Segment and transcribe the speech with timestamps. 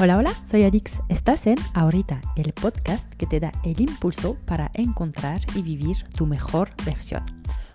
[0.00, 0.94] Hola, hola, soy Alix.
[1.08, 6.26] Estás en Ahorita, el podcast que te da el impulso para encontrar y vivir tu
[6.26, 7.22] mejor versión.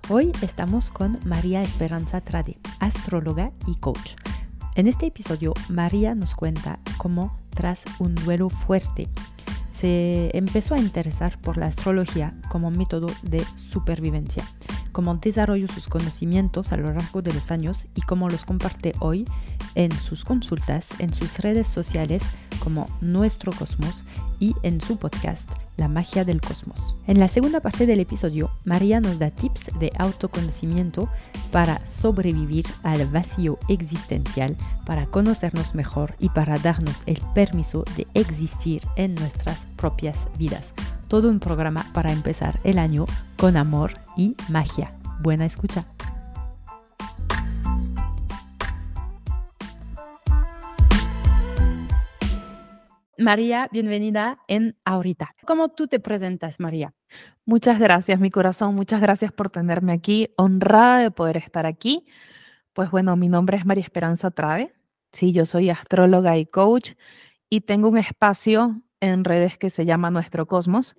[0.09, 4.15] Hoy estamos con María Esperanza Trade, astróloga y coach.
[4.75, 9.07] En este episodio, María nos cuenta cómo, tras un duelo fuerte,
[9.71, 14.43] se empezó a interesar por la astrología como método de supervivencia
[14.91, 19.25] cómo desarrolló sus conocimientos a lo largo de los años y cómo los comparte hoy
[19.79, 22.21] en sus consultas, en sus redes sociales
[22.61, 24.03] como Nuestro Cosmos
[24.37, 26.97] y en su podcast La magia del cosmos.
[27.07, 31.09] En la segunda parte del episodio, María nos da tips de autoconocimiento
[31.53, 38.81] para sobrevivir al vacío existencial, para conocernos mejor y para darnos el permiso de existir
[38.97, 40.73] en nuestras propias vidas
[41.07, 44.93] todo un programa para empezar el año con amor y magia.
[45.21, 45.83] Buena escucha.
[53.19, 55.35] María, bienvenida en Ahorita.
[55.45, 56.93] ¿Cómo tú te presentas, María?
[57.45, 58.75] Muchas gracias, mi corazón.
[58.75, 60.29] Muchas gracias por tenerme aquí.
[60.37, 62.05] Honrada de poder estar aquí.
[62.71, 64.73] Pues bueno, mi nombre es María Esperanza Trade.
[65.11, 66.93] Sí, yo soy astróloga y coach
[67.49, 70.95] y tengo un espacio en redes que se llama Nuestro Cosmos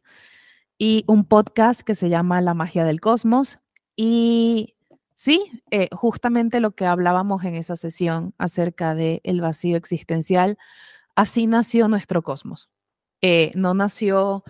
[0.76, 3.60] y un podcast que se llama La magia del cosmos.
[3.96, 4.76] Y
[5.14, 10.58] sí, eh, justamente lo que hablábamos en esa sesión acerca del el vacío existencial,
[11.20, 12.70] así nació nuestro cosmos.
[13.20, 14.44] Eh, no nació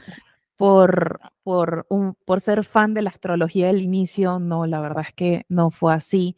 [0.56, 5.14] por, por, un, por ser fan de la astrología del inicio, no, la verdad es
[5.14, 6.36] que no fue así.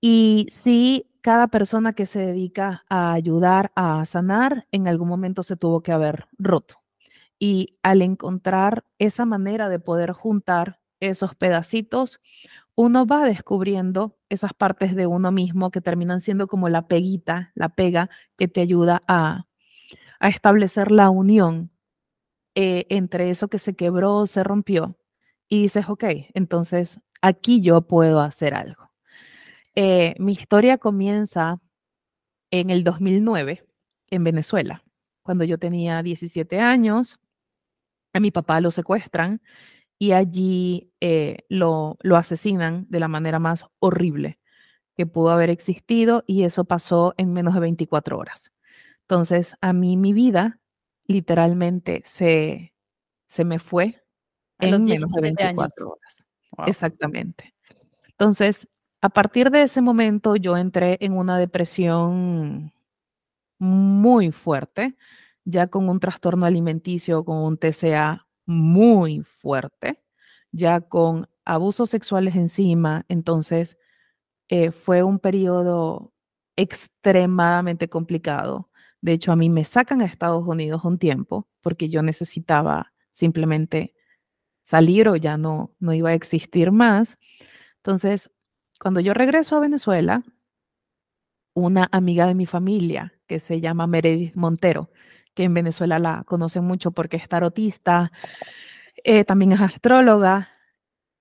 [0.00, 5.56] Y sí, cada persona que se dedica a ayudar a sanar, en algún momento se
[5.56, 6.76] tuvo que haber roto.
[7.38, 12.20] Y al encontrar esa manera de poder juntar esos pedacitos,
[12.76, 17.70] uno va descubriendo esas partes de uno mismo que terminan siendo como la peguita, la
[17.70, 19.46] pega que te ayuda a,
[20.20, 21.70] establecer la unión
[22.54, 24.98] eh, entre eso que se quebró, se rompió.
[25.48, 26.04] Y dices, ok,
[26.34, 28.90] entonces aquí yo puedo hacer algo.
[29.74, 31.60] Eh, mi historia comienza
[32.50, 33.64] en el 2009
[34.08, 34.82] en Venezuela,
[35.22, 37.18] cuando yo tenía 17 años.
[38.14, 39.42] A mi papá lo secuestran
[39.98, 44.38] y allí eh, lo, lo asesinan de la manera más horrible
[44.96, 48.52] que pudo haber existido y eso pasó en menos de 24 horas.
[49.02, 50.60] Entonces, a mí mi vida
[51.06, 52.74] literalmente se,
[53.28, 54.02] se me fue
[54.58, 56.26] en menos de 24 horas.
[56.66, 57.54] Exactamente.
[58.08, 58.66] Entonces,
[59.02, 62.72] a partir de ese momento yo entré en una depresión
[63.58, 64.96] muy fuerte,
[65.44, 70.02] ya con un trastorno alimenticio, con un TCA muy fuerte,
[70.52, 73.04] ya con abusos sexuales encima.
[73.08, 73.76] Entonces,
[74.48, 76.12] eh, fue un periodo
[76.56, 78.70] extremadamente complicado.
[79.00, 83.94] De hecho, a mí me sacan a Estados Unidos un tiempo porque yo necesitaba simplemente
[84.62, 87.18] salir o ya no, no iba a existir más.
[87.78, 88.30] Entonces,
[88.80, 90.24] cuando yo regreso a Venezuela,
[91.54, 94.90] una amiga de mi familia que se llama Meredith Montero,
[95.36, 98.10] que en Venezuela la conocen mucho porque es tarotista,
[99.04, 100.48] eh, también es astróloga.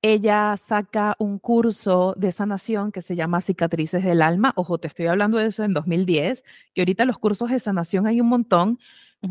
[0.01, 4.53] Ella saca un curso de sanación que se llama Cicatrices del Alma.
[4.55, 6.43] Ojo, te estoy hablando de eso en 2010,
[6.73, 8.79] que ahorita los cursos de sanación hay un montón,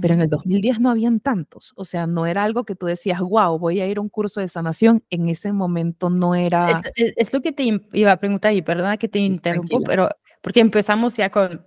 [0.00, 1.73] pero en el 2010 no habían tantos.
[1.77, 4.41] O sea, no era algo que tú decías, wow, voy a ir a un curso
[4.41, 5.03] de sanación.
[5.09, 6.83] En ese momento no era.
[6.97, 10.11] Es, lo que te iba a preguntar y perdona que te interrumpo, pero
[10.44, 11.65] porque empezamos ya con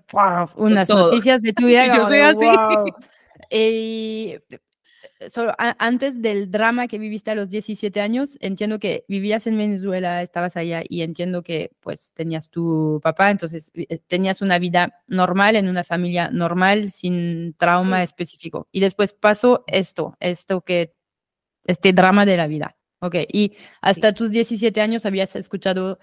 [0.55, 1.88] unas noticias de tu vida.
[1.88, 2.45] Yo soy así.
[3.49, 4.35] Y
[5.31, 10.21] solo antes del drama que viviste a los 17 años, entiendo que vivías en Venezuela,
[10.21, 15.55] estabas allá y entiendo que pues tenías tu papá, entonces eh, tenías una vida normal
[15.55, 18.67] en una familia normal sin trauma específico.
[18.71, 20.94] Y después pasó esto, esto que,
[21.65, 22.77] este drama de la vida.
[22.99, 25.97] Ok, y hasta tus 17 años habías escuchado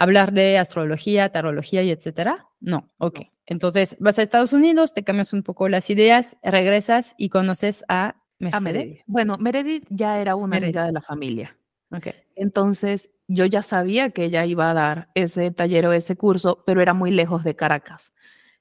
[0.00, 2.46] hablar de astrología, tarología y etcétera.
[2.58, 3.20] No, ok.
[3.44, 8.16] Entonces vas a Estados Unidos, te cambias un poco las ideas, regresas y conoces a
[8.38, 9.02] Meredith.
[9.06, 11.54] Bueno, Meredith ya era una amiga de la familia.
[11.94, 12.14] Okay.
[12.34, 16.80] Entonces, yo ya sabía que ella iba a dar ese taller o ese curso, pero
[16.80, 18.12] era muy lejos de Caracas.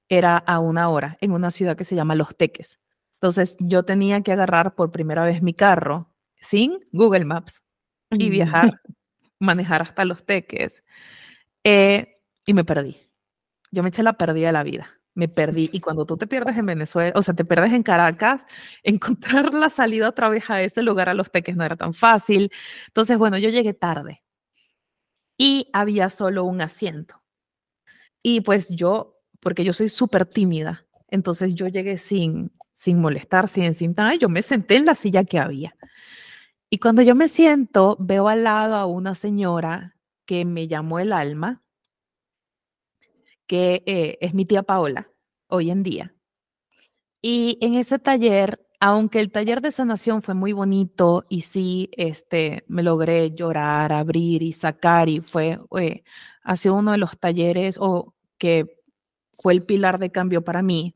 [0.10, 2.80] Era a una hora, en una ciudad que se llama Los Teques.
[3.22, 7.62] Entonces, yo tenía que agarrar por primera vez mi carro sin Google Maps
[8.12, 8.82] y viajar,
[9.40, 10.84] manejar hasta Los Teques.
[11.64, 12.98] Eh, y me perdí.
[13.72, 15.70] Yo me eché la perdida de la vida me perdí.
[15.74, 18.44] Y cuando tú te pierdes en Venezuela, o sea, te pierdes en Caracas,
[18.84, 22.52] encontrar la salida otra vez a ese lugar, a los teques, no era tan fácil.
[22.88, 24.24] Entonces, bueno, yo llegué tarde
[25.38, 27.22] y había solo un asiento.
[28.24, 33.74] Y pues yo, porque yo soy súper tímida, Entonces yo llegué sin, sin molestar, sin,
[33.74, 35.76] sin y yo me senté en la silla que había.
[36.70, 39.96] Y cuando yo me siento, veo al lado a una señora
[40.30, 41.64] que me llamó el alma,
[43.48, 45.10] que eh, es mi tía Paola,
[45.48, 46.14] hoy en día.
[47.20, 52.64] Y en ese taller, aunque el taller de sanación fue muy bonito y sí, este,
[52.68, 56.04] me logré llorar, abrir y sacar y fue, eh,
[56.44, 58.84] ha uno de los talleres o que
[59.40, 60.94] fue el pilar de cambio para mí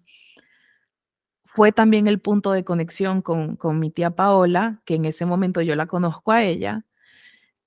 [1.43, 5.75] fue también el punto de conexión con, mi tía Paola, que en ese momento yo
[5.75, 6.85] la conozco a ella,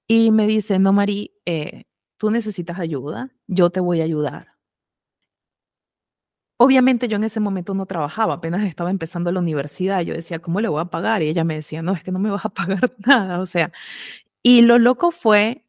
[0.09, 1.85] y me dice, no, Mari, eh,
[2.19, 4.57] tú necesitas ayuda, yo te voy a ayudar.
[6.59, 10.61] Obviamente yo en ese momento no trabajaba, apenas estaba empezando la universidad, yo decía, ¿cómo
[10.61, 11.23] le voy a pagar?
[11.23, 13.73] Y ella me decía, no, es que no me vas a pagar nada, o sea,
[14.43, 15.67] y lo loco fue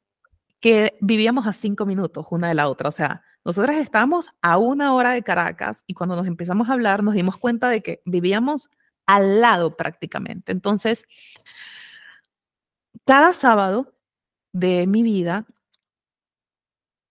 [0.62, 4.94] que vivíamos a cinco minutos una de la otra, o sea, nosotras estábamos a una
[4.94, 8.70] hora de Caracas y cuando nos empezamos a hablar nos dimos cuenta de que vivíamos
[9.06, 10.52] al lado prácticamente.
[10.52, 11.06] Entonces,
[13.06, 13.97] cada sábado
[14.60, 15.46] de mi vida,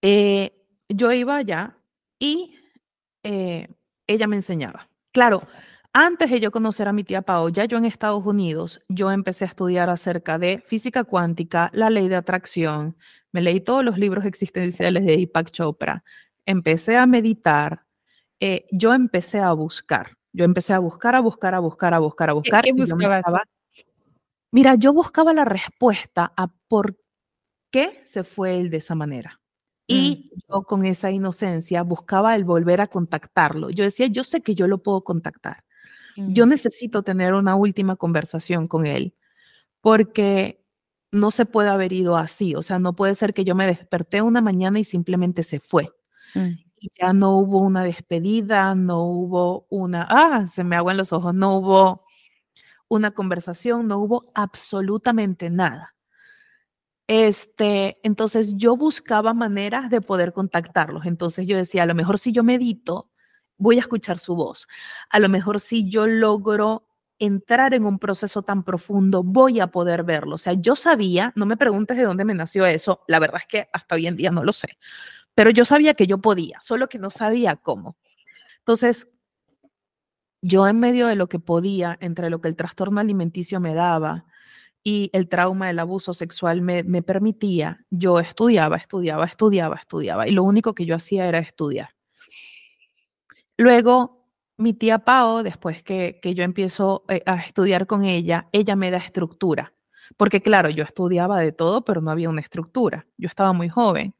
[0.02, 0.52] eh,
[0.88, 1.76] yo iba allá
[2.19, 2.56] y
[3.22, 3.69] eh,
[4.06, 4.88] ella me enseñaba.
[5.12, 5.46] Claro,
[5.93, 9.44] antes de yo conocer a mi tía Pau, ya yo en Estados Unidos, yo empecé
[9.44, 12.96] a estudiar acerca de física cuántica, la ley de atracción,
[13.32, 16.04] me leí todos los libros existenciales de Deepak Chopra,
[16.44, 17.84] empecé a meditar,
[18.40, 20.16] eh, yo empecé a buscar.
[20.32, 22.62] Yo empecé a buscar, a buscar, a buscar, a buscar, a buscar.
[22.62, 23.25] ¿Qué, buscabas?
[24.50, 26.98] mira, yo buscaba la respuesta a por
[27.70, 29.40] qué se fue él de esa manera.
[29.86, 30.40] Y mm.
[30.48, 33.70] yo con esa inocencia buscaba el volver a contactarlo.
[33.70, 35.64] Yo decía, yo sé que yo lo puedo contactar.
[36.16, 36.48] Yo mm.
[36.48, 39.14] necesito tener una última conversación con él
[39.80, 40.64] porque
[41.12, 42.54] no se puede haber ido así.
[42.54, 45.90] O sea, no puede ser que yo me desperté una mañana y simplemente se fue.
[46.34, 46.52] Mm.
[46.78, 51.34] Y ya no hubo una despedida, no hubo una, ah, se me aguan los ojos,
[51.34, 52.04] no hubo
[52.88, 55.95] una conversación, no hubo absolutamente nada.
[57.08, 61.06] Este, entonces yo buscaba maneras de poder contactarlos.
[61.06, 63.11] Entonces yo decía, a lo mejor si yo medito,
[63.58, 64.67] voy a escuchar su voz.
[65.11, 66.87] A lo mejor si yo logro
[67.19, 70.35] entrar en un proceso tan profundo, voy a poder verlo.
[70.35, 73.47] O sea, yo sabía, no me preguntes de dónde me nació eso, la verdad es
[73.47, 74.79] que hasta hoy en día no lo sé,
[75.35, 77.97] pero yo sabía que yo podía, solo que no sabía cómo.
[78.58, 79.08] Entonces,
[80.43, 84.26] yo en medio de lo que podía, entre lo que el trastorno alimenticio me daba
[84.86, 90.28] y el trauma del abuso sexual me, me permitía, yo estudiaba, estudiaba, estudiaba, estudiaba.
[90.28, 91.88] Y lo único que yo hacía era estudiar.
[93.56, 98.76] Luego, mi tía Pao, después que, que yo empiezo eh, a estudiar con ella, ella
[98.76, 99.74] me da estructura.
[100.16, 103.08] Porque claro, yo estudiaba de todo, pero no había una estructura.
[103.18, 104.14] Yo estaba muy joven.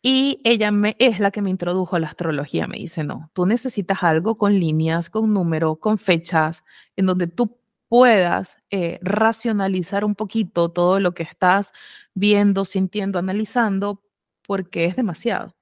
[0.00, 2.66] Y ella me, es la que me introdujo a la astrología.
[2.66, 6.64] Me dice, no, tú necesitas algo con líneas, con números, con fechas,
[6.96, 7.61] en donde tú
[7.92, 11.74] puedas eh, racionalizar un poquito todo lo que estás
[12.14, 14.02] viendo, sintiendo, analizando,
[14.46, 15.54] porque es demasiado.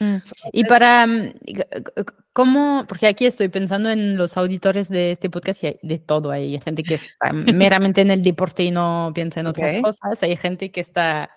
[0.00, 0.16] Mm,
[0.52, 1.34] y para, mm,
[2.32, 2.86] ¿cómo?
[2.88, 6.32] Porque aquí estoy pensando en los auditores de este podcast y hay de todo.
[6.32, 10.20] Hay gente que está meramente en el deporte y no piensa en otras cosas.
[10.24, 11.30] Hay gente que está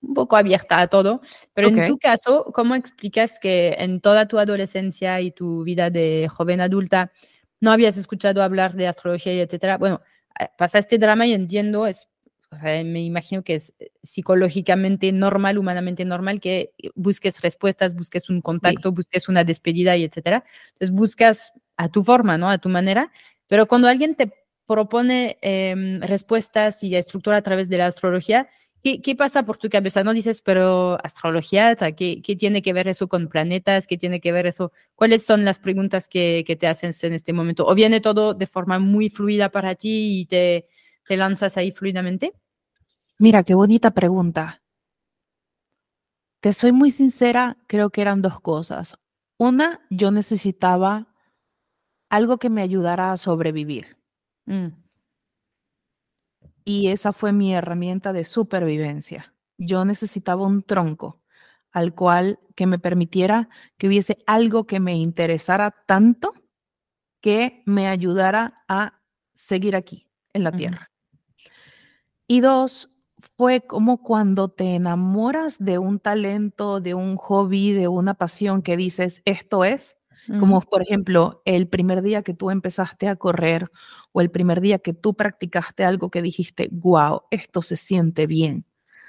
[0.00, 1.20] un poco abierta a todo,
[1.52, 6.26] pero en tu caso, ¿cómo explicas que en toda tu adolescencia y tu vida de
[6.30, 7.12] joven adulta
[7.60, 9.78] no habías escuchado hablar de astrología y etcétera?
[9.78, 10.00] Bueno,
[10.38, 12.08] eh, pasa este drama y entiendo, es,
[12.62, 18.92] me imagino que es eh, psicológicamente normal, humanamente normal que busques respuestas, busques un contacto,
[18.92, 20.44] busques una despedida y etcétera.
[20.72, 22.50] Entonces buscas a tu forma, ¿no?
[22.50, 23.12] A tu manera,
[23.46, 24.32] pero cuando alguien te
[24.66, 28.48] propone em, respuestas y estructura a través de la astrología,
[28.82, 30.02] ¿Qué, pasa por tu cabeza?
[30.02, 33.86] No dices, pero astrología, ¿qué, ¿qué, tiene que ver eso con planetas?
[33.86, 34.72] ¿Qué tiene que ver eso?
[34.94, 37.66] ¿Cuáles son las preguntas que, que, te hacen en este momento?
[37.66, 40.66] ¿O viene todo de forma muy fluida para ti y te,
[41.06, 42.32] te lanzas ahí fluidamente?
[43.18, 44.62] Mira, qué bonita pregunta.
[46.40, 48.96] Te soy muy sincera, creo que eran dos cosas.
[49.36, 51.08] Una, yo necesitaba
[52.08, 53.98] algo que me ayudara a sobrevivir.
[54.46, 54.68] Mm.
[56.64, 59.34] Y esa fue mi herramienta de supervivencia.
[59.58, 61.20] Yo necesitaba un tronco
[61.72, 63.48] al cual que me permitiera
[63.78, 66.34] que hubiese algo que me interesara tanto
[67.20, 69.00] que me ayudara a
[69.34, 70.90] seguir aquí en la tierra.
[72.26, 78.14] Y dos, fue como cuando te enamoras de un talento, de un hobby, de una
[78.14, 79.98] pasión que dices, esto es,
[80.38, 83.70] como por ejemplo, el primer día que tú empezaste a correr
[84.12, 88.64] o el primer día que tú practicaste algo que dijiste, wow, esto se siente bien.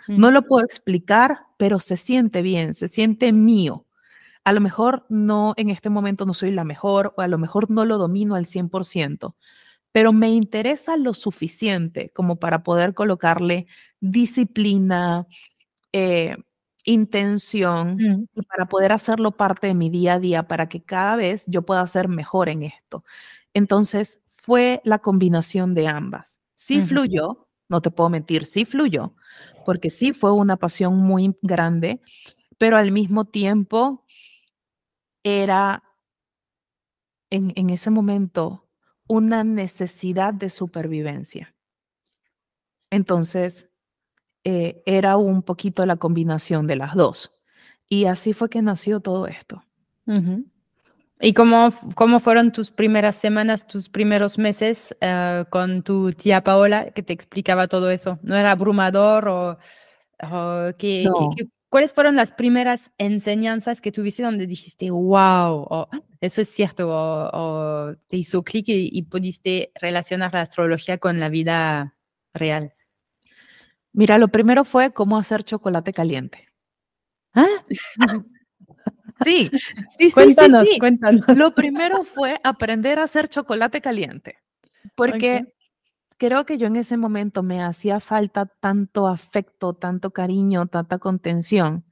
[0.08, 3.86] No lo puedo explicar, pero se siente bien, se siente mío.
[4.44, 7.70] A lo mejor no, en este momento no soy la mejor o a lo mejor
[7.70, 9.36] no lo domino al 100%,
[9.91, 13.68] pero me interesa lo suficiente como para poder colocarle
[14.00, 15.27] disciplina,
[15.94, 16.36] eh,
[16.86, 18.26] intención Mm.
[18.36, 21.64] y para poder hacerlo parte de mi día a día para que cada vez yo
[21.64, 23.04] pueda ser mejor en esto.
[23.54, 26.40] Entonces, fue la combinación de ambas.
[26.56, 26.88] Sí Ujú.
[26.88, 29.16] fluyó, no te puedo mentir, sí fluyó,
[29.66, 32.02] porque sí fue una pasión muy grande,
[32.60, 34.06] pero al mismo tiempo
[35.24, 35.82] era
[37.32, 38.68] en, en ese momento
[39.08, 41.56] una necesidad de supervivencia.
[42.92, 43.71] Entonces,
[44.43, 47.31] eh, era un poquito la combinación de las dos.
[47.88, 49.63] Y así fue que nació todo esto.
[51.19, 56.91] ¿Y cómo, cómo fueron tus primeras semanas, tus primeros meses eh, con tu tía Paola
[56.91, 58.17] que te explicaba todo eso?
[58.24, 59.57] ¿No era abrumador o,
[60.24, 60.71] o
[61.69, 67.29] cuáles fueron las primeras enseñanzas que tuviste donde dijiste, wow, o, eso es cierto, o,
[67.31, 71.95] o te hizo clic y, y pudiste relacionar la astrología con la vida
[72.33, 72.74] real?
[73.93, 76.48] Mira, lo primero fue cómo hacer chocolate caliente.
[77.33, 77.48] ¿Ah?
[79.24, 80.79] Sí, sí, sí, sí, Cuéntanos, sí.
[80.79, 81.38] cuéntanos.
[81.38, 84.38] Lo primero fue aprender a hacer chocolate caliente,
[84.95, 85.45] porque
[86.17, 91.86] creo que yo en ese momento me hacía falta tanto afecto, tanto cariño, tanta contención,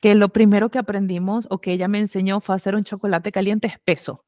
[0.00, 3.68] que lo primero que aprendimos o que ella me enseñó fue hacer un chocolate caliente
[3.68, 4.24] espeso.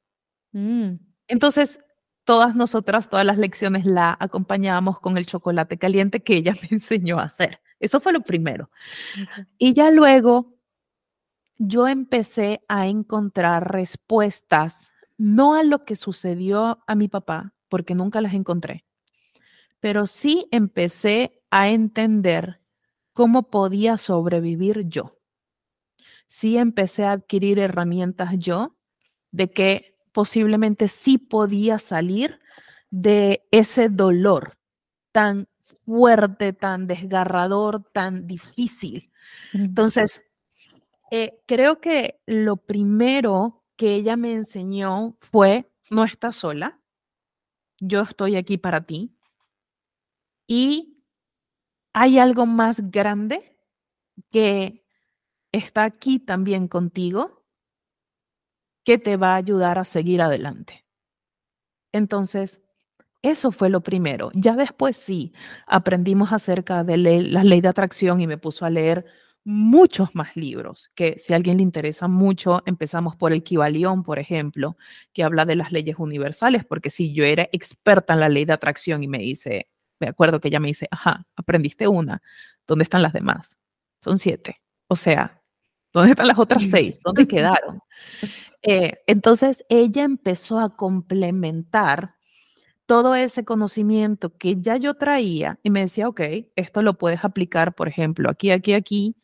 [0.53, 0.95] Mm.
[1.29, 1.81] Entonces,
[2.25, 7.19] todas nosotras, todas las lecciones la acompañábamos con el chocolate caliente que ella me enseñó
[7.19, 7.61] a hacer.
[7.81, 8.71] Eso fue lo primero.
[9.59, 10.55] Y ya luego
[11.59, 18.21] yo empecé a encontrar respuestas, no a lo que sucedió a mi papá, porque nunca
[18.21, 18.85] las encontré,
[19.81, 22.61] pero sí empecé a entender
[23.13, 25.19] cómo podía sobrevivir yo.
[26.27, 28.77] Sí empecé a adquirir herramientas yo
[29.31, 32.41] de que posiblemente sí podía salir
[32.91, 34.59] de ese dolor
[35.13, 35.49] tan
[35.85, 39.11] fuerte, tan desgarrador, tan difícil.
[39.53, 40.23] Entonces,
[41.11, 46.81] eh, creo que lo primero que ella me enseñó fue, no estás sola,
[47.81, 49.17] yo estoy aquí para ti
[50.47, 51.03] y
[51.93, 53.59] hay algo más grande
[54.31, 54.85] que
[55.53, 57.42] está aquí también contigo
[58.85, 60.85] que te va a ayudar a seguir adelante.
[61.93, 62.61] Entonces,
[63.23, 64.31] eso fue lo primero.
[64.35, 65.33] Ya después sí,
[65.67, 69.05] aprendimos acerca de la ley de atracción y me puso a leer
[69.45, 74.19] muchos más libros, que si a alguien le interesa mucho, empezamos por el Kybalión, por
[74.19, 74.77] ejemplo,
[75.13, 78.53] que habla de las leyes universales, porque si yo era experta en la ley de
[78.53, 82.23] atracción y me dice, me acuerdo que ella me dice, ajá, aprendiste una,
[82.67, 83.57] ¿dónde están las demás?
[84.01, 84.61] Son siete.
[84.89, 85.42] O sea,
[85.93, 87.01] ¿dónde están las otras seis?
[87.05, 87.81] ¿Dónde quedaron?
[88.63, 92.15] Eh, entonces ella empezó a complementar
[92.87, 96.21] todo ese conocimiento que ya yo traía y me decía, ok,
[96.57, 99.17] esto lo puedes aplicar, por ejemplo, aquí, aquí, aquí,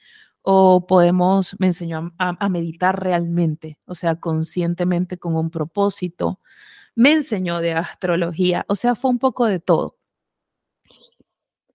[0.43, 6.41] o podemos, me enseñó a, a- a meditar realmente, o sea, conscientemente con un propósito,
[6.97, 9.97] me enseñó de astrología, o sea, fue un poco de todo.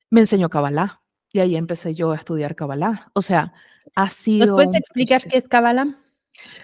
[0.10, 3.54] Me enseñó Kabbalah y ahí empecé yo a estudiar Kabbalah, o sea,
[3.96, 5.98] ha ¿Nos puedes explicar qué es Kabbalah?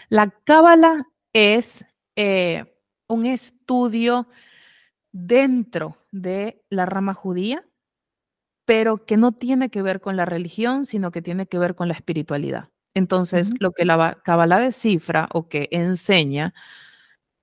[0.10, 1.86] la cábala es
[2.16, 2.66] eh,
[3.08, 4.28] un estudio
[5.12, 7.64] dentro de la rama judía,
[8.66, 11.88] pero que no tiene que ver con la religión, sino que tiene que ver con
[11.88, 12.70] la espiritualidad.
[12.96, 16.54] Entonces, lo que la cábala descifra o que enseña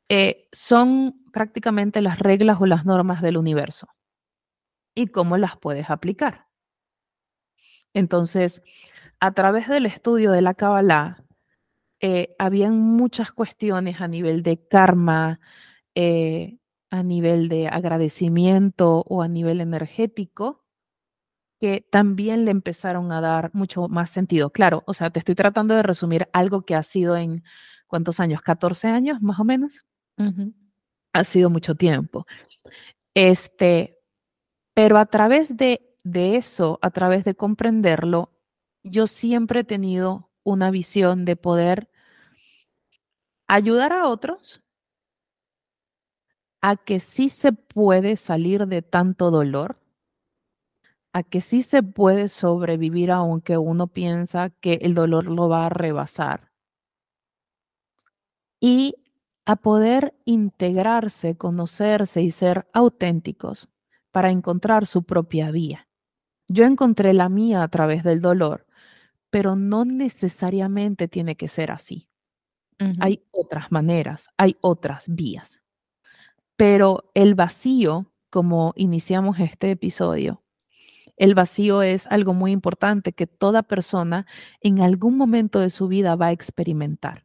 [0.09, 3.88] eh, son prácticamente las reglas o las normas del universo
[4.95, 6.47] y cómo las puedes aplicar.
[7.95, 8.62] Entonces,
[9.20, 11.25] a través del estudio de la cábala,
[12.00, 15.40] eh, habían muchas cuestiones a nivel de karma,
[15.94, 16.58] eh,
[16.90, 20.66] a nivel de agradecimiento o a nivel energético
[21.61, 24.50] que también le empezaron a dar mucho más sentido.
[24.50, 27.44] Claro, o sea, te estoy tratando de resumir algo que ha sido en,
[27.87, 28.42] ¿cuántos años?
[28.42, 29.87] ¿14 años más o menos?
[31.12, 32.26] Ha sido mucho tiempo.
[33.14, 33.99] Este,
[34.75, 38.36] pero a través de, de eso, a través de comprenderlo,
[38.90, 41.90] yo siempre he tenido una visión de poder
[43.49, 44.62] ayudar a otros
[46.61, 49.78] a que sí se puede salir de tanto dolor,
[51.12, 55.69] a que sí se puede sobrevivir aunque uno piensa que el dolor lo va a
[55.71, 56.50] rebasar
[58.61, 58.97] y
[59.45, 63.69] a poder integrarse, conocerse y ser auténticos
[64.11, 65.88] para encontrar su propia vía.
[66.49, 68.65] Yo encontré la mía a través del dolor,
[69.30, 72.09] pero no necesariamente tiene que ser así.
[73.00, 75.62] Hay otras maneras, hay otras vías.
[76.56, 80.42] Pero el vacío, como iniciamos este episodio,
[81.16, 84.26] el vacío es algo muy importante que toda persona
[84.61, 87.25] en algún momento de su vida va a experimentar.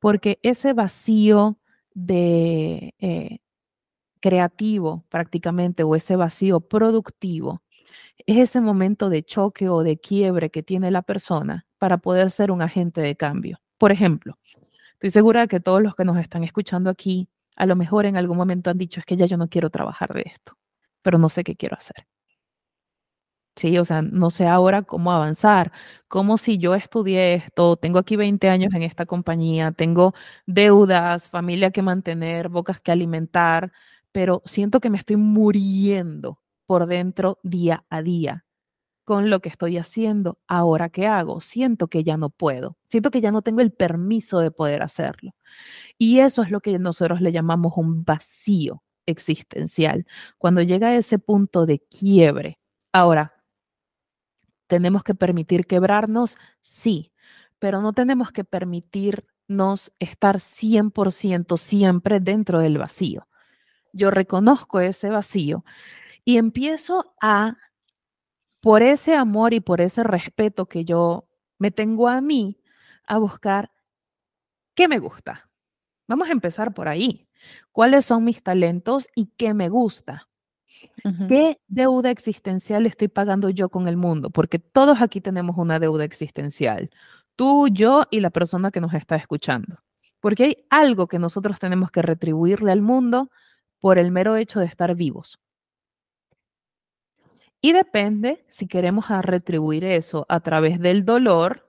[0.00, 1.58] Porque ese vacío
[1.94, 3.38] de eh,
[4.20, 7.62] creativo prácticamente o ese vacío productivo
[8.26, 12.50] es ese momento de choque o de quiebre que tiene la persona para poder ser
[12.50, 13.60] un agente de cambio.
[13.78, 14.38] Por ejemplo,
[14.94, 18.36] estoy segura que todos los que nos están escuchando aquí, a lo mejor en algún
[18.38, 20.56] momento han dicho, es que ya yo no quiero trabajar de esto,
[21.02, 22.06] pero no sé qué quiero hacer.
[23.56, 25.72] Sí, o sea, no sé ahora cómo avanzar,
[26.08, 30.12] como si yo estudié esto, tengo aquí 20 años en esta compañía, tengo
[30.44, 33.72] deudas, familia que mantener, bocas que alimentar,
[34.12, 38.46] pero siento que me estoy muriendo por dentro día a día
[39.06, 40.40] con lo que estoy haciendo.
[40.48, 41.38] Ahora, ¿qué hago?
[41.40, 45.30] Siento que ya no puedo, siento que ya no tengo el permiso de poder hacerlo.
[45.96, 50.06] Y eso es lo que nosotros le llamamos un vacío existencial,
[50.38, 52.58] cuando llega a ese punto de quiebre.
[52.92, 53.32] Ahora,
[54.66, 56.36] ¿tenemos que permitir quebrarnos?
[56.60, 57.12] Sí,
[57.60, 63.28] pero no tenemos que permitirnos estar 100% siempre dentro del vacío.
[63.92, 65.64] Yo reconozco ese vacío
[66.26, 67.56] y empiezo a,
[68.60, 72.60] por ese amor y por ese respeto que yo me tengo a mí,
[73.06, 73.70] a buscar
[74.74, 75.48] qué me gusta.
[76.08, 77.28] Vamos a empezar por ahí.
[77.70, 80.28] ¿Cuáles son mis talentos y qué me gusta?
[81.28, 84.30] ¿Qué deuda existencial estoy pagando yo con el mundo?
[84.30, 86.90] Porque todos aquí tenemos una deuda existencial.
[87.36, 89.78] Tú, yo y la persona que nos está escuchando.
[90.18, 93.30] Porque hay algo que nosotros tenemos que retribuirle al mundo
[93.78, 95.38] por el mero hecho de estar vivos.
[97.66, 101.68] Y depende si queremos retribuir eso a través del dolor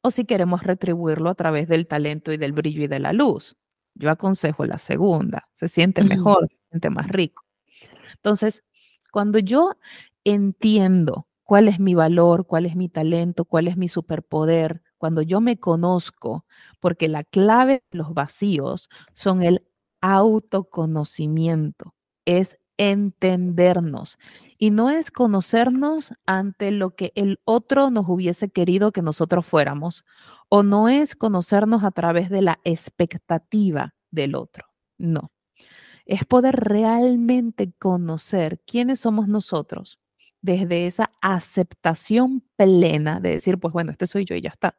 [0.00, 3.56] o si queremos retribuirlo a través del talento y del brillo y de la luz.
[3.96, 7.44] Yo aconsejo la segunda, se siente mejor, se siente más rico.
[8.14, 8.62] Entonces,
[9.10, 9.72] cuando yo
[10.22, 15.40] entiendo cuál es mi valor, cuál es mi talento, cuál es mi superpoder, cuando yo
[15.40, 16.46] me conozco,
[16.78, 19.66] porque la clave de los vacíos son el
[20.02, 24.18] autoconocimiento, es entendernos.
[24.62, 30.04] Y no es conocernos ante lo que el otro nos hubiese querido que nosotros fuéramos,
[30.48, 34.66] o no es conocernos a través de la expectativa del otro.
[34.98, 35.32] No.
[36.06, 39.98] Es poder realmente conocer quiénes somos nosotros
[40.42, 44.78] desde esa aceptación plena de decir, pues bueno, este soy yo y ya está.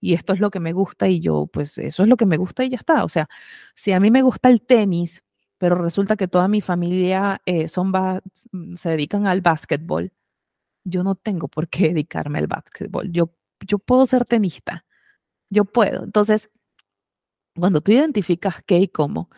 [0.00, 2.36] Y esto es lo que me gusta y yo, pues eso es lo que me
[2.36, 3.02] gusta y ya está.
[3.02, 3.28] O sea,
[3.74, 5.24] si a mí me gusta el tenis,
[5.58, 7.92] pero resulta que toda mi familia eh, son
[8.52, 10.12] mm, se dedican al básquetbol,
[10.84, 13.10] yo no tengo por qué dedicarme al básquetbol.
[13.12, 13.30] Yo,
[13.66, 14.84] yo puedo ser tenista,
[15.50, 16.04] yo puedo.
[16.04, 16.50] Entonces,
[17.56, 19.30] cuando tú identificas qué y cómo,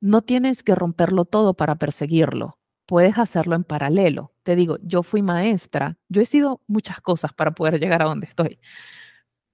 [0.00, 2.58] no tienes que romperlo todo para perseguirlo.
[2.86, 4.32] Puedes hacerlo en paralelo.
[4.44, 8.26] Te digo, yo fui maestra, yo he sido muchas cosas para poder llegar a donde
[8.26, 8.60] estoy.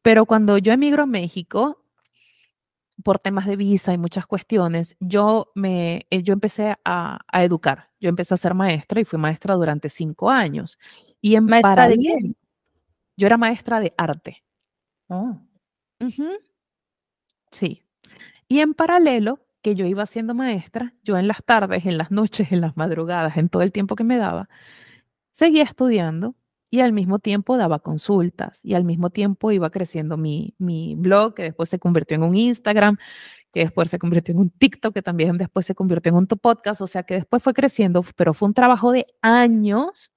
[0.03, 1.82] Pero cuando yo emigro a México,
[3.03, 7.91] por temas de visa y muchas cuestiones, yo, me, eh, yo empecé a, educar.
[8.01, 10.79] Yo empecé a ser maestra y fui maestra durante cinco años.
[11.21, 12.35] Y en ¿Maestra de
[13.17, 14.43] Yo era maestra de arte.
[15.09, 15.39] Oh.
[17.53, 17.83] Sí.
[18.49, 22.51] Y en paralelo, que yo iba siendo maestra, yo en las tardes, en las noches,
[22.51, 24.49] en las madrugadas, en todo el tiempo que me daba,
[25.31, 26.35] seguía estudiando
[26.73, 31.35] y al mismo tiempo daba consultas y al mismo tiempo iba creciendo mi, mi blog,
[31.35, 32.97] que después se convirtió en un Instagram,
[33.53, 36.81] que después se convirtió en un TikTok, que también después se convirtió en un podcast,
[36.81, 40.13] o sea que después fue creciendo, pero fue un trabajo de años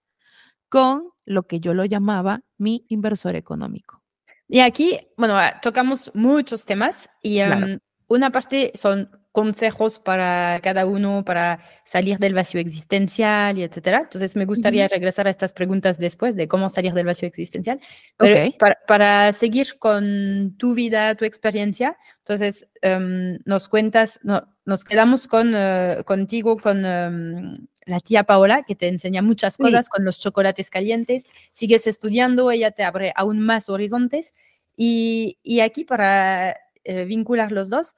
[0.70, 4.02] con lo que yo lo llamaba mi inversor económico.
[4.48, 11.26] Y aquí, bueno, tocamos muchos temas y em, una parte son consejos para cada uno
[11.26, 14.00] para salir del vacío existencial y etcétera.
[14.04, 17.82] Entonces me gustaría regresar a estas preguntas después de cómo salir del vacío existencial.
[18.16, 18.56] Pero
[18.88, 25.52] para, seguir con tu vida, tu experiencia, entonces em, nos cuentas, no, nos quedamos con,
[25.54, 30.70] eh, contigo, con em, la tía Paola, que te enseña muchas cosas con los chocolates
[30.70, 31.26] calientes.
[31.52, 34.32] Sigues estudiando, ella te abre aún más horizontes.
[34.78, 37.96] Y, y aquí para eh, vincular los dos,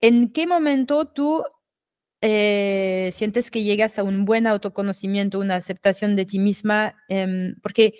[0.00, 1.42] ¿En qué momento tú
[2.20, 6.94] eh, sientes que llegas a un buen autoconocimiento, una aceptación de ti misma?
[7.08, 7.94] Em, porque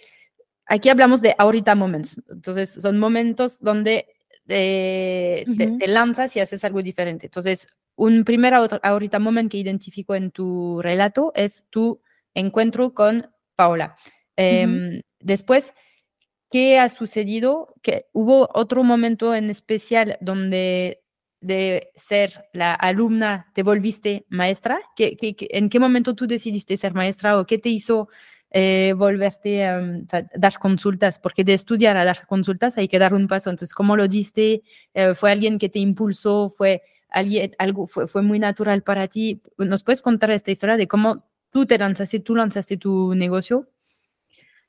[0.67, 4.07] aquí hablamos de ahorita moments, entonces son momentos donde
[4.47, 5.45] te,
[5.87, 7.27] lanzas y haces algo diferente.
[7.27, 12.01] Entonces, un primer ahorita moment que identifico en tu relato es tu
[12.35, 13.97] encuentro con Paola.
[14.37, 15.73] Em, después,
[16.51, 17.75] ¿qué ha sucedido?
[17.83, 21.03] ¿Que ¿Hubo otro momento en especial donde
[21.41, 24.79] de ser la alumna te volviste maestra?
[24.97, 28.09] ¿Qué, qué, en qué momento tú decidiste ser maestra o qué te hizo
[28.51, 29.81] eh, volverte a,
[30.35, 31.19] dar consultas?
[31.19, 33.51] Porque de estudiar a dar consultas hay que dar un paso.
[33.51, 34.63] Entonces, ¿cómo lo diste?
[34.95, 36.49] Eh, ¿Fue alguien que te impulsó?
[36.49, 39.43] ¿Fue alguien, algo, fue, fue muy natural para ti?
[39.59, 43.69] ¿Nos puedes contar esta historia de cómo tú te lanzaste, tú lanzaste tu negocio?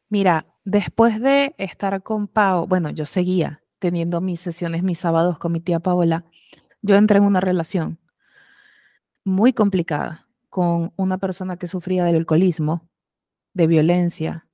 [0.09, 5.51] Mira, después de estar con Pau, bueno, yo seguía teniendo mis sesiones mis sábados con
[5.51, 6.25] mi tía Paola
[6.87, 7.99] yo entré en una relación
[9.23, 12.89] muy complicada con una persona que sufría del alcoholismo,
[13.53, 14.47] de violencia,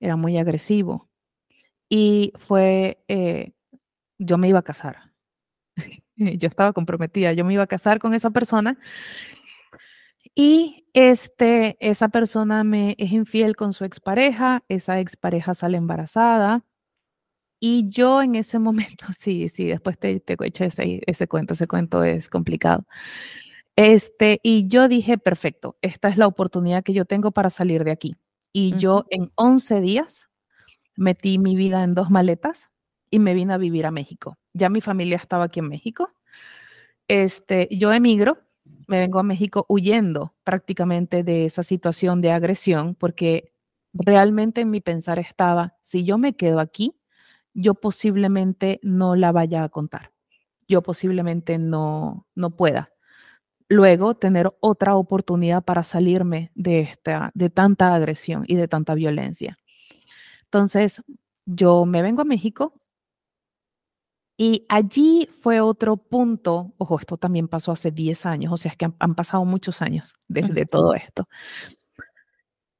[0.00, 1.08] era muy agresivo
[1.88, 3.52] y fue, eh,
[4.18, 5.12] yo me iba a casar.
[6.16, 8.78] yo estaba comprometida, yo me iba a casar con esa persona
[10.34, 16.64] y este, esa persona me es infiel con su expareja, esa expareja sale embarazada
[17.60, 21.66] y yo en ese momento, sí, sí, después te, te echo ese, ese cuento, ese
[21.66, 22.86] cuento es complicado.
[23.76, 27.90] Este, y yo dije, perfecto, esta es la oportunidad que yo tengo para salir de
[27.90, 28.14] aquí.
[28.52, 30.28] Y yo en 11 días
[30.96, 32.70] metí mi vida en dos maletas
[33.10, 34.38] y me vine a vivir a México.
[34.52, 36.10] Ya mi familia estaba aquí en México.
[37.08, 38.38] Este, yo emigro,
[38.86, 43.52] me vengo a México huyendo prácticamente de esa situación de agresión porque
[43.92, 46.96] realmente en mi pensar estaba, si yo me quedo aquí,
[47.54, 50.12] yo posiblemente no la vaya a contar.
[50.68, 52.90] Yo posiblemente no, no pueda.
[53.68, 59.56] Luego tener otra oportunidad para salirme de, esta, de tanta agresión y de tanta violencia.
[60.44, 61.02] Entonces,
[61.46, 62.74] yo me vengo a México
[64.36, 68.76] y allí fue otro punto, ojo, esto también pasó hace 10 años, o sea, es
[68.76, 71.28] que han, pasado muchos años desde todo esto.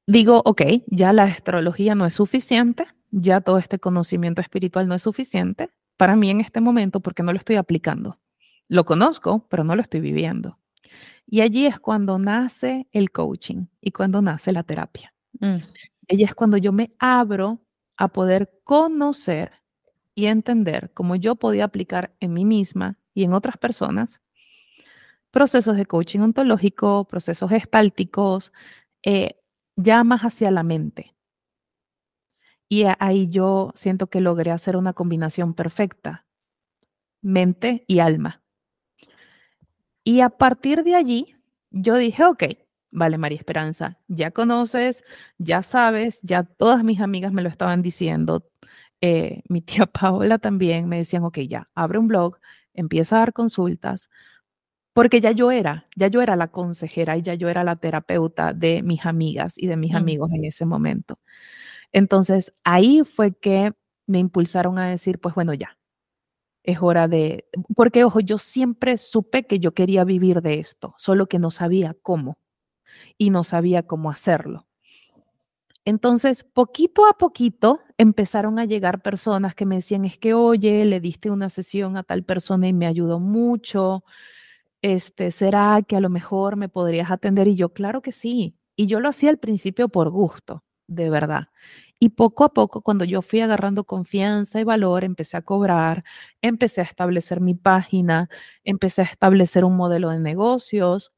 [0.07, 5.03] Digo, ok, ya la astrología no es suficiente, ya todo este conocimiento espiritual no es
[5.03, 8.19] suficiente para mí en este momento porque no lo estoy aplicando.
[8.69, 10.59] Lo conozco, pero no lo estoy viviendo.
[11.27, 15.15] Y allí es cuando nace el coaching y cuando nace la terapia.
[15.41, 15.57] Mm.
[16.11, 17.61] Allí es cuando yo me abro
[17.97, 19.53] a poder conocer
[20.17, 24.21] y entender cómo yo podía aplicar en mí misma y en otras personas
[25.31, 28.53] procesos de coaching ontológico, procesos estálticos,
[29.03, 29.37] eh,
[29.77, 31.14] ya más hacia la mente.
[32.75, 36.27] Y ahí yo siento que logré hacer una combinación perfecta,
[37.23, 38.43] mente y alma.
[40.05, 41.35] Y a partir de allí,
[41.71, 42.45] yo dije, ok,
[42.91, 45.05] vale, María Esperanza, ya conoces,
[45.39, 48.45] ya sabes, ya todas mis amigas me lo estaban diciendo.
[49.01, 52.39] Eh, mi tía Paola también me decían, ok, ya, abre un blog,
[52.75, 54.11] empieza a dar consultas,
[54.95, 58.53] porque ya yo era, ya yo era la consejera y ya yo era la terapeuta
[58.55, 61.19] de mis amigas y de mis amigos en ese momento.
[61.95, 63.73] Entonces, ahí fue que
[64.09, 65.79] me impulsaron a decir, pues bueno, ya,
[66.65, 71.29] es hora de, porque ojo, yo siempre supe que yo quería vivir de esto, solo
[71.29, 72.39] que no sabía cómo
[73.19, 74.67] y no sabía cómo hacerlo.
[75.87, 81.01] Entonces, poquito a poquito empezaron a llegar personas que me decían, es que, oye, le
[81.01, 84.03] diste una sesión a tal persona y me ayudó mucho.
[84.83, 87.49] Este, ¿será que a lo mejor me podrías atender?
[87.49, 88.57] Y yo, claro que sí.
[88.77, 91.49] Y yo lo hacía al principio por gusto, de verdad.
[92.01, 96.05] Y poco a poco, cuando yo fui agarrando confianza y valor, empecé a cobrar,
[96.43, 98.29] empecé a establecer mi página,
[98.65, 101.13] empecé a establecer un modelo de negocios,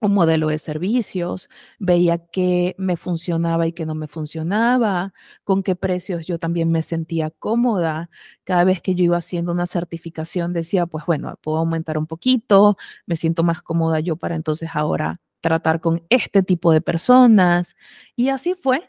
[0.00, 1.48] un modelo de servicios,
[1.80, 5.12] veía qué me funcionaba y qué no me funcionaba,
[5.44, 8.08] con qué precios yo también me sentía cómoda.
[8.44, 12.76] Cada vez que yo iba haciendo una certificación decía, pues bueno, puedo aumentar un poquito,
[13.06, 17.74] me siento más cómoda yo para entonces ahora tratar con este tipo de personas.
[18.16, 18.88] Y así fue.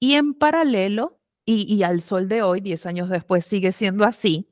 [0.00, 4.50] Y en paralelo, y, al sol de hoy, 10 años después, sigue siendo así,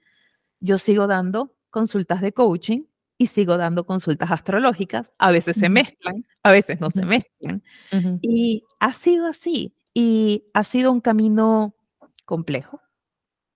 [0.60, 2.84] yo sigo dando consultas de coaching
[3.18, 5.12] y sigo dando consultas astrológicas.
[5.18, 7.62] A veces se mezclan, a veces no se mezclan.
[8.22, 9.74] Y ha sido así.
[9.92, 11.74] Y ha sido un camino
[12.24, 12.80] complejo,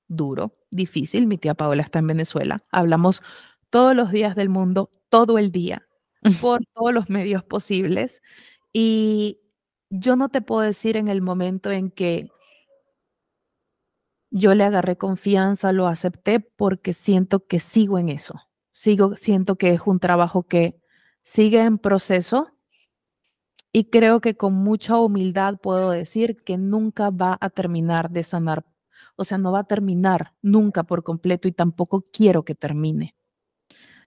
[0.08, 1.26] duro, difícil.
[1.26, 2.64] Mi tía Paola está en Venezuela.
[2.70, 3.22] Hablamos
[3.70, 5.86] todos los días del mundo, todo el día,
[6.40, 8.22] por todos los medios posibles.
[8.72, 9.40] Y
[9.90, 12.30] yo no te puedo decir en el momento en que
[14.30, 18.40] yo le agarré confianza, lo acepté porque siento que sigo en eso.
[18.70, 20.80] Sigo, siento que es un trabajo que
[21.22, 22.48] sigue en proceso
[23.72, 28.64] y creo que con mucha humildad puedo decir que nunca va a terminar de sanar.
[29.16, 33.16] O sea, no va a terminar nunca por completo y tampoco quiero que termine.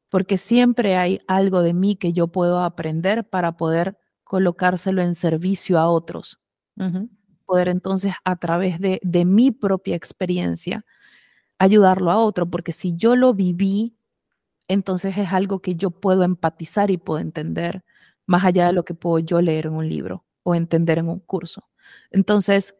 [0.09, 3.97] Porque siempre hay algo de mí que yo puedo aprender para poder
[4.33, 6.39] colocárselo en servicio a otros.
[7.45, 10.87] poder entonces a través de, de mi propia experiencia
[11.59, 13.95] ayudarlo a otro, porque si yo lo viví,
[14.67, 17.83] entonces es algo que yo puedo empatizar y puedo entender
[18.25, 21.19] más allá de lo que puedo yo leer en un libro o entender en un
[21.19, 21.69] curso.
[22.09, 22.73] Entonces,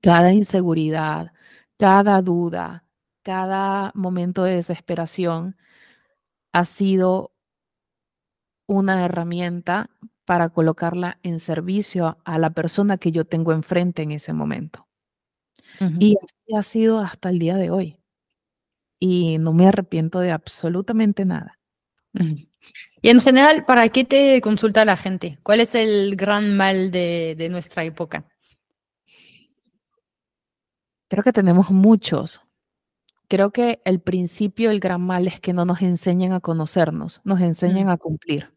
[0.00, 1.34] cada inseguridad,
[1.78, 2.84] cada duda,
[3.22, 5.58] cada momento de desesperación
[6.52, 7.35] ha sido
[8.66, 9.90] una herramienta
[10.24, 14.86] para colocarla en servicio a, la persona que yo tengo enfrente en ese momento.
[15.98, 17.96] Y así ha sido hasta el día de hoy.
[18.98, 21.58] Y no me arrepiento de absolutamente nada.
[23.02, 25.38] Y en general, ¿para qué te consulta la gente?
[25.42, 28.24] ¿Cuál es el gran mal de, nuestra época?
[31.08, 32.40] Creo que tenemos muchos.
[33.28, 37.40] Creo que el principio, el gran mal es que no nos enseñan a conocernos, nos
[37.40, 37.90] enseñan mm.
[37.90, 38.55] a cumplir.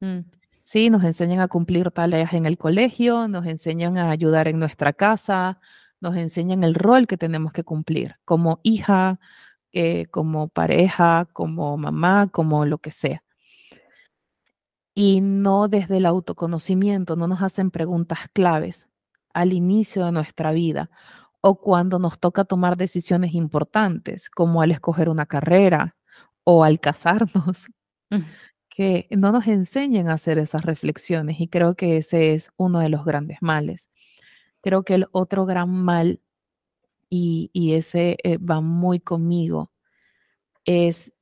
[0.00, 0.20] Mm.
[0.64, 4.92] Sí, nos enseñan a cumplir tareas en el colegio, nos enseñan a ayudar en nuestra
[4.92, 5.60] casa,
[6.00, 9.20] nos enseñan el rol que tenemos que cumplir como hija,
[9.72, 13.22] eh, como pareja, como mamá, como lo que sea.
[14.94, 18.88] Y no desde el autoconocimiento, no nos hacen preguntas claves
[19.34, 20.90] al inicio de nuestra vida
[21.42, 25.94] o cuando nos toca tomar decisiones importantes, como al escoger una carrera
[26.44, 27.68] o al casarnos,
[28.10, 28.22] mm.
[28.76, 32.90] Que no nos enseñan a hacer esas reflexiones y creo que ese es uno de
[32.90, 33.88] los grandes males.
[34.60, 36.20] Creo que el otro gran mal,
[37.08, 39.72] y, ese eh, va muy conmigo,
[40.66, 41.14] es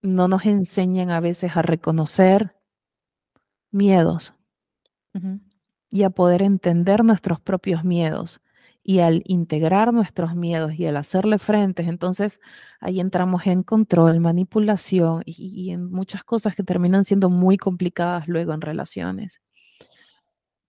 [0.00, 2.54] no nos enseñan a veces a reconocer
[3.72, 4.32] miedos
[5.90, 8.40] y a poder entender nuestros propios miedos.
[8.84, 12.40] Y al integrar nuestros miedos y al hacerle frentes, entonces
[12.80, 18.52] ahí entramos en control, manipulación y en muchas cosas que terminan siendo muy complicadas luego
[18.52, 19.40] en relaciones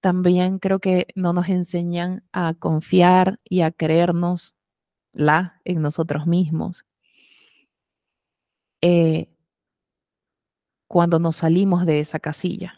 [0.04, 4.54] también creo que no nos enseñan a confiar y a creernos
[5.14, 6.84] la en nosotros mismos.
[8.82, 9.30] Eh,
[10.90, 12.78] cuando nos salimos de esa casilla.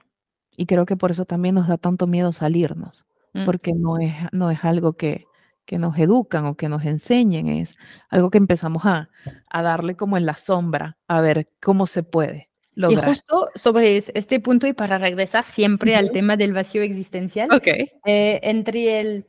[0.55, 3.07] Y creo que por eso también nos da tanto miedo salirnos.
[3.43, 5.25] Porque no es, no es algo que,
[5.65, 7.75] que nos educan o que nos enseñen, es
[8.09, 9.09] algo que empezamos a,
[9.49, 12.49] a darle como en la sombra, a ver cómo se puede.
[12.75, 17.91] Y justo sobre este punto y para regresar siempre al tema del vacío existencial, okay.
[18.05, 19.27] Eh, entre el,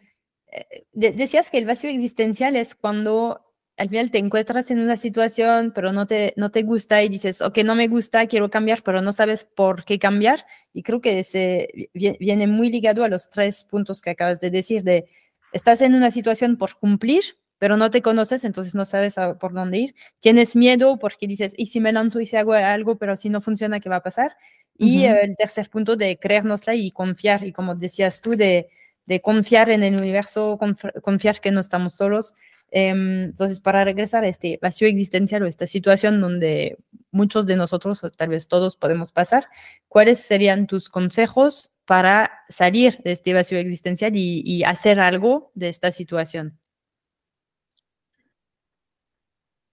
[0.50, 3.45] eh, decías que el vacío existencial es cuando
[3.76, 7.42] al final te encuentras en una situación, pero no te, no te gusta y dices,
[7.42, 10.46] ok, no me gusta, quiero cambiar, pero no sabes por qué cambiar.
[10.72, 14.82] Y creo que ese viene muy ligado a los tres puntos que acabas de decir,
[14.82, 15.06] de
[15.52, 17.22] estás en una situación por cumplir,
[17.58, 19.94] pero no te conoces, entonces no sabes por dónde ir.
[20.20, 23.40] Tienes miedo porque dices, ¿y si me lanzo y si hago algo, pero si no
[23.40, 24.36] funciona, qué va a pasar?
[24.78, 28.68] Y el tercer punto de creérnosla y confiar, y como decías tú, de,
[29.06, 30.58] de confiar en el universo,
[31.02, 32.34] confiar que no estamos solos.
[32.70, 36.78] Em, entonces, para regresar a este vacío existencial o esta situación donde
[37.10, 39.48] muchos de nosotros, o tal vez todos, podemos pasar,
[39.88, 45.92] ¿cuáles serían tus consejos para salir de este vacío existencial y hacer algo de esta
[45.92, 46.58] situación?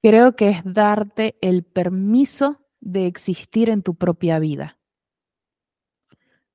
[0.04, 4.78] creo que es darte el permiso de existir en tu propia vida.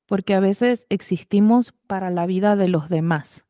[0.06, 3.47] Porque a veces existimos para la vida de los demás.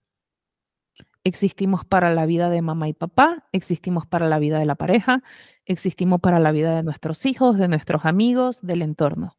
[1.28, 5.22] Existimos para la vida de mamá y papá, existimos para la vida de la pareja,
[5.66, 9.36] existimos para la vida de nuestros hijos, de nuestros amigos, del entorno.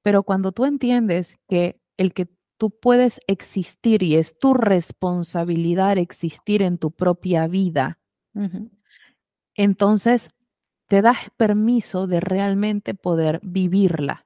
[0.00, 6.62] Pero cuando tú entiendes que el que tú puedes existir y es tu responsabilidad existir
[6.62, 7.98] en tu propia vida,
[9.54, 10.30] entonces
[10.88, 14.24] te das permiso de realmente poder vivirla.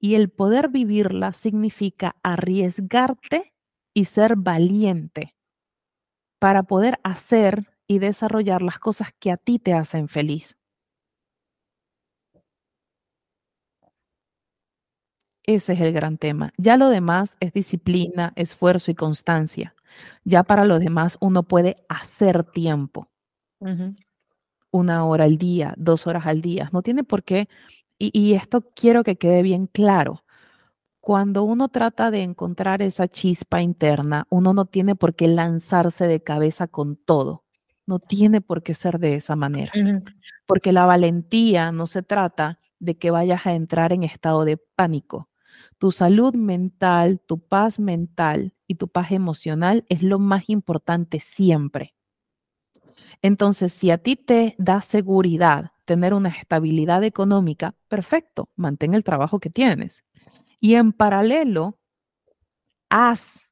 [0.00, 3.52] Y el poder vivirla significa arriesgarte
[3.92, 5.33] y ser valiente
[6.44, 10.58] para poder hacer y desarrollar las cosas que a ti te hacen feliz.
[15.42, 16.52] Ese es el gran tema.
[16.58, 19.74] Ya lo demás es disciplina, esfuerzo y constancia.
[20.24, 23.08] Ya para lo demás uno puede hacer tiempo
[24.70, 26.68] una hora al día, dos horas al día.
[26.74, 27.48] No tiene por qué,
[27.98, 30.23] y, esto quiero que quede bien claro.
[31.04, 36.22] Cuando uno trata de encontrar esa chispa interna, uno no tiene por qué lanzarse de
[36.22, 37.44] cabeza con todo.
[37.84, 39.70] No tiene por qué ser de esa manera.
[40.46, 45.28] Porque la valentía no se trata de que vayas a entrar en estado de pánico.
[45.76, 51.94] Tu salud mental, tu paz mental y tu paz emocional es lo más importante siempre.
[53.20, 59.38] Entonces, si a ti te da seguridad tener una estabilidad económica, perfecto, mantén el trabajo
[59.38, 60.02] que tienes.
[60.64, 61.78] Y en paralelo,
[62.88, 63.50] haz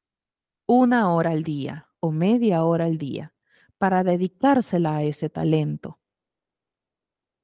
[0.67, 3.35] una hora al día o media hora al día
[3.77, 5.99] para dedicársela a ese talento.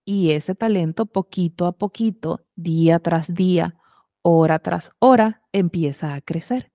[0.07, 3.75] Y ese talento poquito a poquito, día tras día,
[4.21, 6.71] hora tras hora, empieza a crecer.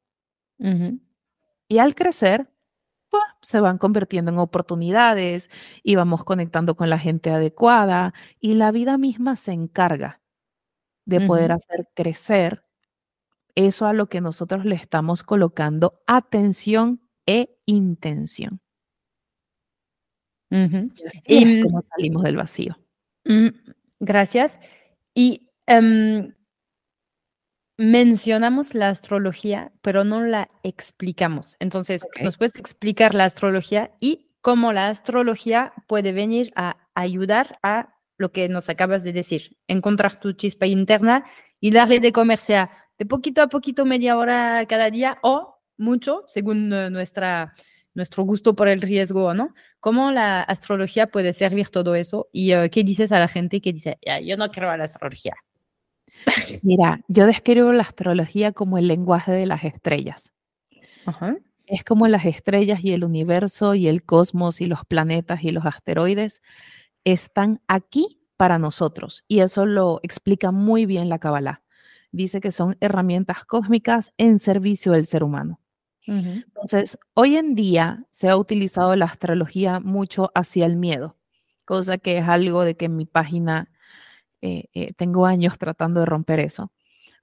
[1.69, 2.51] Y al crecer,
[3.11, 5.51] pues, se van convirtiendo en oportunidades
[5.83, 10.21] y vamos conectando con la gente adecuada y la vida misma se encarga
[11.07, 12.64] de poder hacer crecer
[13.55, 18.61] eso a lo que nosotros le estamos colocando atención e intención.
[21.27, 22.79] Y es como salimos del vacío.
[23.25, 23.49] Mm,
[23.99, 24.59] gracias.
[25.15, 26.33] Y em,
[27.77, 31.57] mencionamos la astrología, pero no la explicamos.
[31.59, 37.95] Entonces, ¿nos puedes explicar la astrología y cómo la astrología puede venir a ayudar a
[38.17, 41.25] lo que nos acabas de decir, encontrar tu chispa interna
[41.61, 46.25] y darle de comer, sea de poquito a poquito, media hora cada día o mucho,
[46.27, 47.55] según eh, nuestra,
[47.95, 49.55] nuestro gusto por el riesgo, ¿no?
[49.81, 52.29] ¿Cómo la astrología puede servir todo eso?
[52.33, 55.35] ¿Y eh, qué dices a la gente que dice, yo no creo a la astrología?
[56.63, 60.33] Mira, yo describo la astrología como el lenguaje de las estrellas.
[61.67, 65.67] Es como las estrellas y el universo y el cosmos y los planetas y los
[65.67, 66.43] asteroides
[67.05, 69.25] están aquí para nosotros.
[69.29, 71.64] Y eso lo explica muy bien la Kabbalah.
[72.15, 75.59] Dice que son herramientas cósmicas en servicio del ser humano.
[76.07, 81.17] Entonces, hoy en día se ha utilizado la astrología mucho hacia el miedo,
[81.65, 83.71] cosa que es algo de que en mi página
[84.43, 86.71] eh, eh, tengo años tratando de romper eso,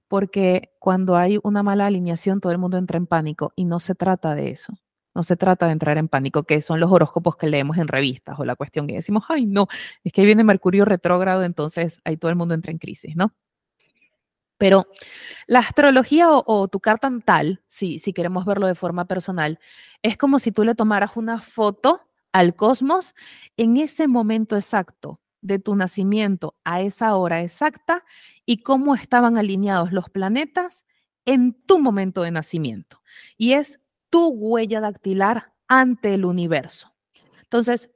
[0.08, 3.94] porque cuando hay una mala alineación todo el mundo entra en pánico y no se
[3.94, 4.74] trata de eso.
[5.14, 8.38] No se trata de entrar en pánico, que son los horóscopos que leemos en revistas
[8.38, 9.68] o la cuestión que decimos, ay, no,
[10.04, 13.32] es que viene Mercurio retrógrado, entonces ahí todo el mundo entra en crisis, ¿no?
[14.58, 14.86] Pero
[15.46, 19.58] la astrología o, tu carta natal, si, si queremos verlo de forma personal,
[20.02, 22.00] es como si tú le tomaras una foto
[22.32, 23.14] al cosmos
[23.56, 28.04] en ese momento exacto de tu nacimiento a esa hora exacta
[28.46, 30.84] y cómo estaban alineados los planetas
[31.24, 33.02] en tu momento de nacimiento.
[33.36, 36.94] Y es tu huella dactilar ante el universo.
[37.42, 37.90] Entonces,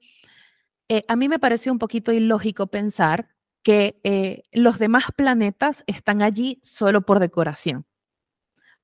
[0.88, 3.35] eh, a mí me pareció un poquito ilógico pensar
[3.66, 7.84] que eh, los demás planetas están allí solo por decoración.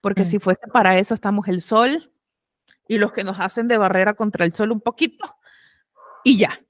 [0.00, 0.40] Porque si mm.
[0.40, 2.12] fuese para eso, estamos el Sol
[2.88, 5.36] y los que nos hacen de barrera contra el Sol un poquito
[6.24, 6.66] y ya.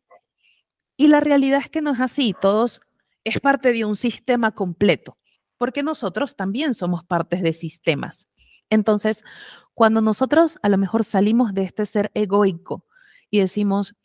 [0.99, 2.83] Y la realidad es que no es así, todos
[3.25, 5.17] es parte de un sistema completo,
[5.57, 8.29] porque nosotros también somos partes de sistemas.
[8.69, 9.25] Entonces,
[9.73, 12.85] cuando nosotros a lo mejor salimos de este ser egoico
[13.31, 13.97] y decimos,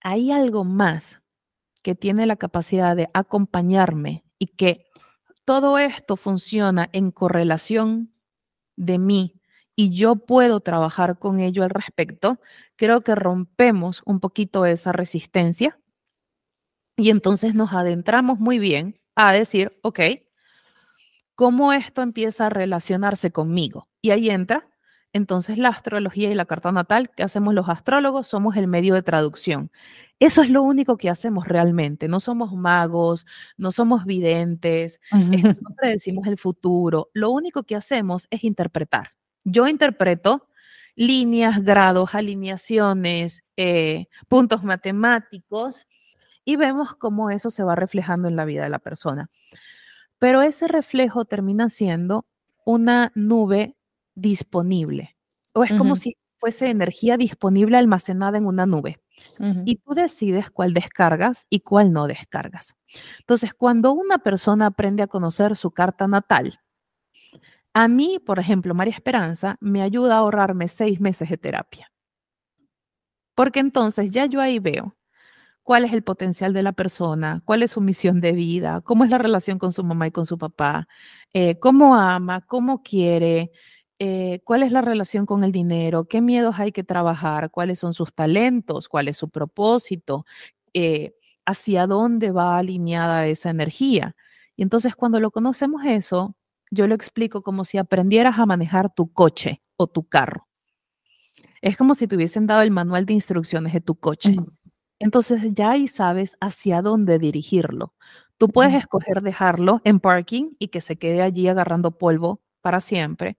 [0.00, 1.19] hay algo más
[1.82, 4.86] que tiene la capacidad de acompañarme y que
[5.44, 8.12] todo esto funciona en correlación
[8.76, 9.40] de mí
[9.76, 12.38] y yo puedo trabajar con ello al respecto,
[12.76, 15.78] creo que rompemos un poquito esa resistencia
[16.96, 20.00] y entonces nos adentramos muy bien a decir, ok,
[21.34, 23.88] ¿cómo esto empieza a relacionarse conmigo?
[24.02, 24.69] Y ahí entra
[25.12, 29.02] entonces la astrología y la carta natal que hacemos los astrólogos somos el medio de
[29.02, 29.70] traducción.
[30.20, 32.06] Eso es lo único que hacemos realmente.
[32.06, 37.08] No somos magos, no somos videntes, no predecimos el futuro.
[37.14, 39.14] Lo único que hacemos es interpretar.
[39.44, 40.48] Yo interpreto
[40.94, 45.86] líneas, grados, alineaciones, eh, puntos matemáticos
[46.44, 49.30] y vemos cómo eso se va reflejando en la vida de la persona.
[50.18, 52.26] Pero ese reflejo termina siendo
[52.66, 53.76] una nube
[54.14, 55.16] disponible
[55.52, 58.98] o es como si fuese energía disponible almacenada en una nube.
[59.66, 62.74] Y tú decides cuál descargas y cuál no descargas.
[63.18, 66.60] Entonces, cuando una persona aprende a conocer su carta natal,
[67.74, 71.92] a mí, por ejemplo, María Esperanza, me ayuda a ahorrarme seis meses de terapia.
[73.34, 74.96] Porque entonces ya yo ahí veo
[75.62, 79.10] cuál es el potencial de la persona, cuál es su misión de vida, cómo es
[79.10, 80.88] la relación con su mamá y con su papá,
[81.32, 83.52] eh, cómo ama, cómo quiere,
[84.02, 87.92] eh, cuál es la relación con el dinero, qué miedos hay que trabajar, cuáles son
[87.92, 90.24] sus talentos, cuál es su propósito,
[90.72, 94.16] eh, hacia dónde va alineada esa energía.
[94.56, 96.34] Y entonces cuando lo conocemos eso,
[96.70, 100.48] yo lo explico como si aprendieras a manejar tu coche o tu carro.
[101.60, 104.34] Es como si te hubiesen dado el manual de instrucciones de tu coche.
[104.98, 107.92] Entonces ya ahí sabes hacia dónde dirigirlo.
[108.38, 113.36] Tú puedes escoger dejarlo en parking y que se quede allí agarrando polvo para siempre.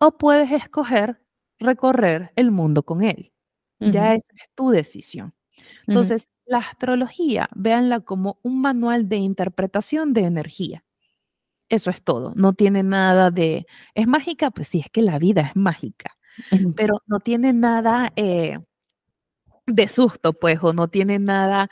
[0.00, 1.20] O puedes escoger
[1.58, 3.32] recorrer el mundo con él.
[3.78, 4.22] Ya es
[4.54, 5.34] tu decisión.
[5.86, 10.84] Entonces, la astrología, véanla como un manual de interpretación de energía.
[11.68, 12.32] Eso es todo.
[12.34, 13.66] No tiene nada de...
[13.94, 14.50] ¿Es mágica?
[14.50, 16.16] Pues sí, es que la vida es mágica,
[16.76, 18.58] pero no tiene nada eh,
[19.66, 21.68] de susto, pues, o no tiene nada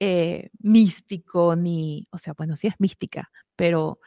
[0.00, 3.98] eh, místico, ni, o sea, bueno, sí es mística, pero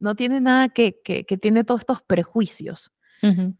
[0.00, 2.92] no tiene nada que, que, tiene todos estos prejuicios.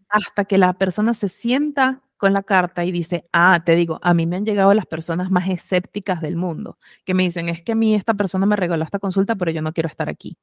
[0.09, 4.15] Hasta que la persona se sienta con la carta y dice, ah, te digo, a
[4.15, 7.73] mí me han llegado las personas más escépticas del mundo, que me dicen, es que
[7.73, 10.39] a mí esta persona me regaló esta consulta, pero yo no quiero estar aquí.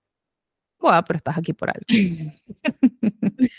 [0.79, 1.85] Buah, pero estás aquí por algo.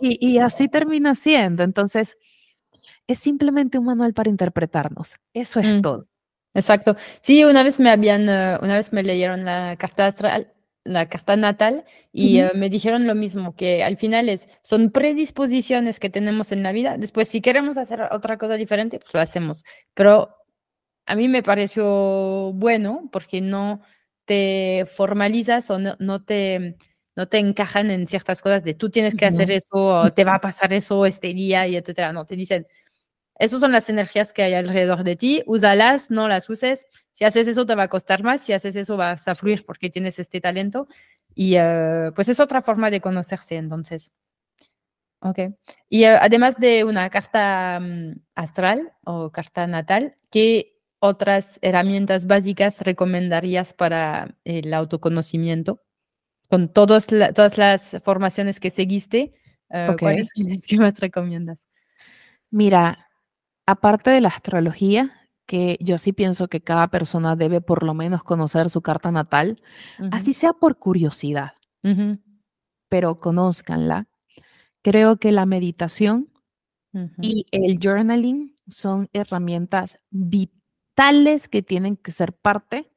[0.00, 1.62] y, y, así termina siendo.
[1.62, 2.16] Entonces,
[3.06, 5.14] es simplemente un manual para interpretarnos.
[5.32, 5.80] Eso es mm.
[5.82, 6.08] todo.
[6.54, 6.96] Exacto.
[7.20, 10.52] Sí, una vez me habían, eh, una vez me leyeron la carta astral,
[10.88, 16.00] la carta natal y eh, me dijeron lo mismo, que al final es, son predisposiciones
[16.00, 16.98] que tenemos en la vida.
[16.98, 19.64] Después, si queremos hacer otra cosa diferente, pues lo hacemos.
[19.94, 20.34] Pero
[21.06, 23.80] a mí me pareció bueno porque no
[24.24, 26.76] te formalizas o no, te,
[27.16, 30.34] no te encajan en ciertas cosas de tú tienes que hacer eso, o te va
[30.36, 32.12] a pasar eso este día y etcétera.
[32.12, 32.66] No, te dicen,
[33.38, 36.86] esas son las energías que hay alrededor de ti, úsalas, no las uses.
[37.18, 39.90] Si haces eso te va a costar más, si haces eso vas a fluir porque
[39.90, 40.86] tienes este talento.
[41.34, 44.12] Y eh, pues es otra forma de conocerse entonces.
[45.18, 45.40] Ok.
[45.88, 52.82] Y eh, además de una carta mm, astral o carta natal, ¿qué otras herramientas básicas
[52.82, 55.82] recomendarías para el autoconocimiento?
[56.48, 59.34] Con todas las formaciones que seguiste,
[59.70, 60.30] uh, ¿cuáles
[60.78, 61.66] más recomiendas?
[62.48, 63.08] Mira,
[63.66, 65.17] aparte de la astrología,
[65.48, 69.62] que yo sí pienso que cada persona debe por lo menos conocer su carta natal,
[70.12, 71.52] así sea por curiosidad,
[72.90, 74.08] pero conózcanla.
[74.82, 76.28] Creo que la meditación
[77.22, 82.92] y el journaling son herramientas vitales que tienen que ser parte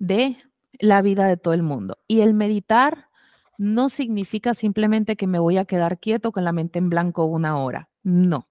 [0.00, 0.36] de
[0.80, 1.98] la vida de todo el mundo.
[2.08, 3.08] Y el meditar
[3.56, 7.56] no significa simplemente que me voy a quedar quieto con la mente en blanco una
[7.56, 7.88] hora.
[8.02, 8.48] No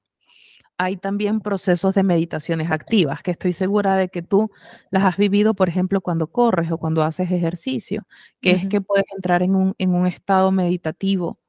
[0.78, 4.52] hay también procesos de meditaciones activas, que estoy segura de que tú
[4.92, 8.06] las has vivido, por ejemplo, cuando corres o cuando haces ejercicio,
[8.42, 11.40] que es que puedes entrar en un, en un estado meditativo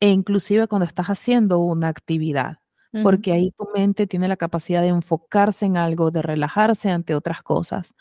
[0.00, 2.58] e inclusive cuando estás haciendo una actividad,
[3.02, 7.42] porque ahí tu mente tiene la capacidad de enfocarse en algo, de relajarse ante otras
[7.42, 7.94] cosas.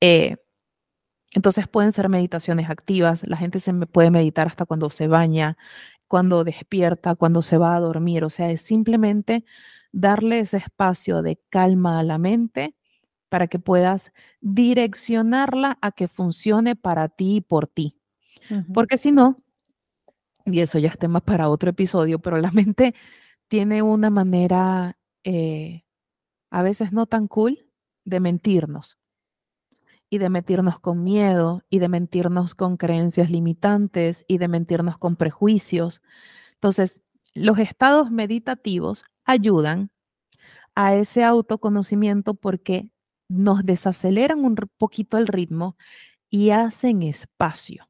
[0.00, 0.36] Eh,
[1.32, 5.56] entonces pueden ser meditaciones activas, la gente se puede meditar hasta cuando se baña,
[6.10, 8.24] cuando despierta, cuando se va a dormir.
[8.24, 9.44] O sea, es simplemente
[9.92, 12.74] darle ese espacio de calma a la mente
[13.28, 17.96] para que puedas direccionarla a que funcione para ti y por ti.
[18.74, 19.44] Porque si no,
[20.44, 22.96] y eso ya es tema para otro episodio, pero la mente
[23.46, 25.84] tiene una manera eh,
[26.50, 27.70] a veces no tan cool
[28.04, 28.99] de mentirnos
[30.10, 35.16] y de mentirnos con miedo y de mentirnos con creencias limitantes y de mentirnos con
[35.16, 36.02] prejuicios.
[36.54, 37.00] Entonces,
[37.32, 39.90] los estados meditativos ayudan
[40.74, 42.90] a ese autoconocimiento porque
[43.28, 45.76] nos desaceleran un poquito el ritmo
[46.28, 47.88] y hacen espacio.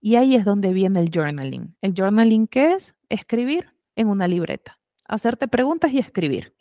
[0.00, 1.76] Y ahí es donde viene el journaling.
[1.80, 2.94] El journaling, ¿qué es?
[3.08, 6.54] Escribir en una libreta, hacerte preguntas y escribir.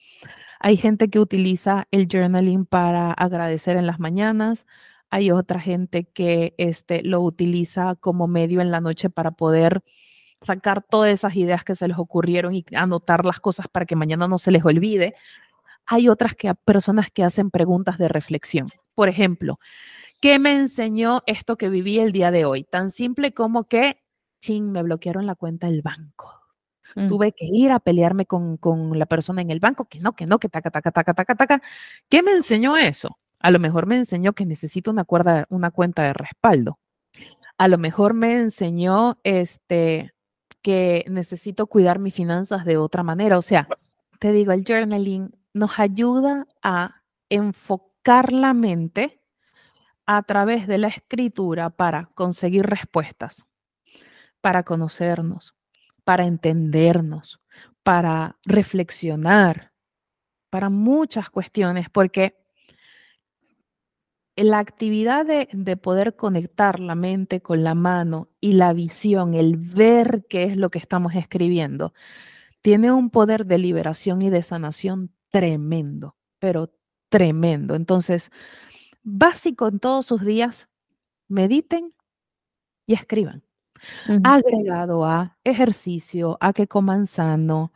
[0.59, 4.65] Hay gente que utiliza el journaling para agradecer en las mañanas.
[5.09, 9.83] Hay otra gente que este, lo utiliza como medio en la noche para poder
[10.41, 14.27] sacar todas esas ideas que se les ocurrieron y anotar las cosas para que mañana
[14.27, 15.15] no se les olvide.
[15.85, 18.67] Hay otras que, personas que hacen preguntas de reflexión.
[18.93, 19.59] Por ejemplo,
[20.21, 22.63] ¿qué me enseñó esto que viví el día de hoy?
[22.63, 24.01] Tan simple como que,
[24.41, 26.36] ching, me bloquearon la cuenta del banco.
[26.95, 27.07] Mm.
[27.07, 28.57] Tuve que ir a pelearme con,
[28.97, 31.61] la persona en el banco, que no, que no, que taca, taca, taca, taca, taca.
[32.09, 33.17] ¿Qué me enseñó eso?
[33.39, 36.79] A lo mejor me enseñó que necesito una, cuerda, una cuenta de respaldo.
[37.57, 40.13] A lo mejor me enseñó este,
[40.61, 43.37] que necesito cuidar mis finanzas de otra manera.
[43.37, 43.67] O sea,
[44.19, 49.21] te digo, el journaling nos ayuda a enfocar la mente
[50.05, 53.45] a través de la escritura para conseguir respuestas,
[54.39, 55.56] para conocernos,
[56.07, 57.41] para entendernos,
[57.83, 59.73] para reflexionar,
[60.49, 62.37] para muchas cuestiones, porque
[64.37, 70.25] la actividad de, poder conectar la mente con la mano y la visión, el ver
[70.29, 71.93] qué es lo que estamos escribiendo,
[72.61, 76.71] tiene un poder de liberación y de sanación tremendo, pero
[77.09, 77.75] tremendo.
[77.75, 78.31] Entonces,
[79.03, 80.69] básico en todos sus días,
[81.27, 81.93] mediten
[82.85, 83.43] y escriban
[84.23, 87.71] agregado a ejercicio, a que coman sano,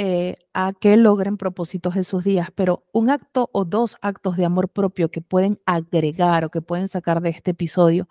[0.00, 4.44] eh, a que logren propósitos en sus días, pero un acto o dos actos de
[4.44, 8.08] amor propio que pueden agregar o que pueden sacar de este episodio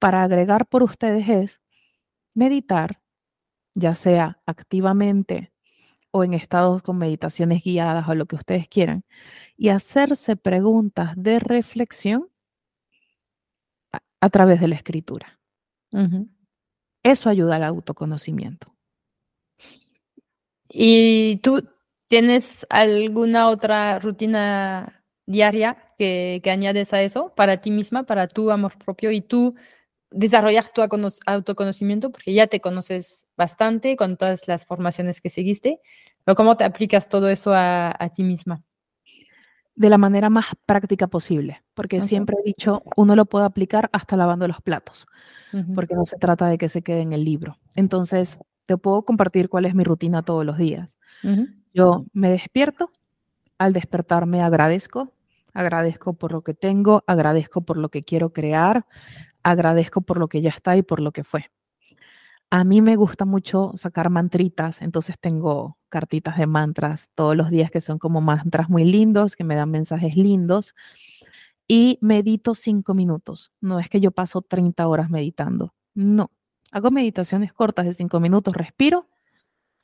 [0.00, 1.60] para agregar por ustedes es
[2.34, 3.00] meditar,
[3.74, 5.52] ya sea activamente
[6.10, 9.04] o en estados con meditaciones guiadas o lo que ustedes quieran,
[9.56, 12.28] y hacerse preguntas de reflexión
[14.20, 15.40] a, través de la escritura.
[17.02, 18.72] Eso ayuda al autoconocimiento.
[20.68, 21.68] ¿Y tú
[22.08, 28.78] tienes alguna otra rutina diaria que, añades a eso para ti misma, para tu amor
[28.78, 29.54] propio y tú
[30.10, 30.82] desarrollar tu
[31.26, 32.10] autoconocimiento?
[32.10, 35.80] Porque ya te conoces bastante con todas las formaciones que seguiste,
[36.36, 38.62] ¿cómo te aplicas todo eso a, ti misma?
[39.74, 44.16] De la manera más práctica posible, porque siempre he dicho, uno lo puede aplicar hasta
[44.16, 45.06] lavando los platos,
[45.74, 47.58] porque no se trata de que se quede en el libro.
[47.74, 50.98] Entonces, te puedo compartir cuál es mi rutina todos los días.
[51.72, 52.90] Yo me despierto,
[53.58, 55.14] al despertarme agradezco,
[55.54, 58.86] agradezco por lo que tengo, agradezco por lo que quiero crear,
[59.42, 61.50] agradezco por lo que ya está y por lo que fue.
[62.52, 67.70] A mí me gusta mucho sacar mantritas, entonces tengo cartitas de mantras todos los días
[67.70, 70.74] que son como mantras muy lindos, que me dan mensajes lindos.
[71.66, 73.52] Y medito cinco minutos.
[73.62, 75.72] No es que yo paso 30 horas meditando.
[75.94, 76.30] No,
[76.72, 79.06] Hago meditaciones cortas de cinco minutos, respiro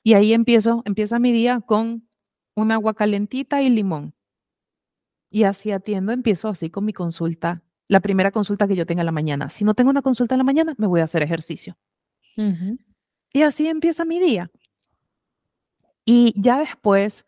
[0.02, 2.08] y ahí empiezo, empieza mi día con
[2.56, 4.14] un agua calentita y limón.
[5.30, 9.06] Y así atiendo, empiezo así con mi consulta, la primera consulta que yo tenga en
[9.06, 9.50] la mañana.
[9.50, 11.76] Si no tengo una consulta en la mañana, me voy a hacer ejercicio.
[13.32, 14.50] Y así empieza mi día.
[16.04, 17.26] Y ya después,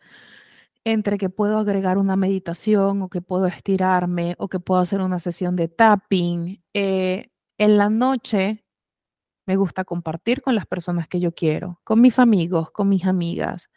[0.84, 5.18] entre que puedo agregar una meditación o que puedo estirarme o que puedo hacer una
[5.18, 8.64] sesión de tapping, eh, en la noche
[9.46, 13.68] me gusta compartir con las personas que yo quiero, con mis amigos, con mis amigas.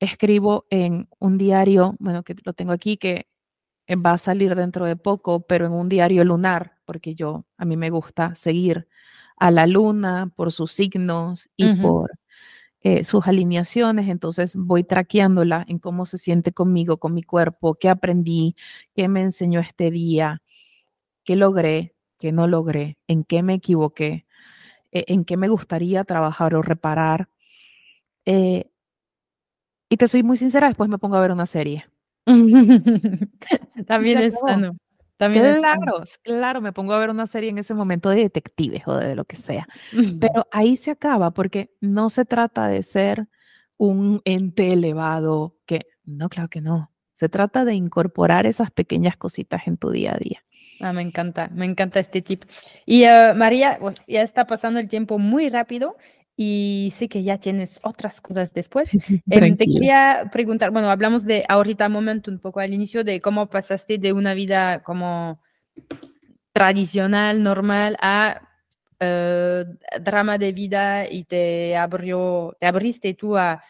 [0.00, 3.28] Escribo en un diario, bueno, que lo tengo aquí, que
[3.86, 7.64] eh, va a salir dentro de poco, pero en un diario lunar, porque yo, a
[7.64, 8.88] mí me gusta seguir
[9.40, 12.10] a la luna por sus signos y por
[12.80, 17.88] eh, sus alineaciones, entonces voy traqueándola en cómo se siente conmigo, con mi cuerpo, qué
[17.88, 18.56] aprendí,
[18.94, 20.42] qué me enseñó este día,
[21.24, 24.26] qué logré, qué no logré, en qué me equivoqué.
[24.92, 27.28] E-, en qué me gustaría trabajar o reparar.
[28.24, 28.70] Eh,
[29.88, 31.86] y te soy muy sincera, después me pongo a ver una serie.
[33.86, 34.76] También es sano.
[35.18, 38.96] También claro, claro, me pongo a ver una serie en ese momento de detectives o
[38.96, 39.66] de lo que sea.
[40.20, 43.26] Pero ahí se acaba porque no se trata de ser
[43.76, 46.92] un ente elevado que, no, claro que no.
[47.14, 50.44] Se trata de incorporar esas pequeñas cositas en tu día a día.
[50.80, 52.44] Ah, me encanta, me encanta este tip.
[52.86, 55.96] Y uh, María, ya está pasando el tiempo muy rápido
[56.40, 58.90] y sé que ya tienes otras cosas después.
[59.30, 63.50] Eh, te quería preguntar, bueno, hablamos de ahorita momento un poco al inicio de cómo
[63.50, 65.40] pasaste de una vida como
[66.52, 68.40] tradicional, normal, a
[69.00, 73.62] uh, drama de vida y te abrió, te abriste tú a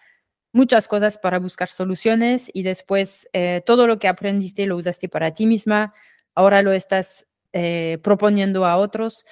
[0.52, 5.32] muchas cosas para buscar soluciones y después eh, todo lo que aprendiste lo usaste para
[5.32, 5.94] ti misma,
[6.34, 9.24] ahora lo estás eh, proponiendo a otros.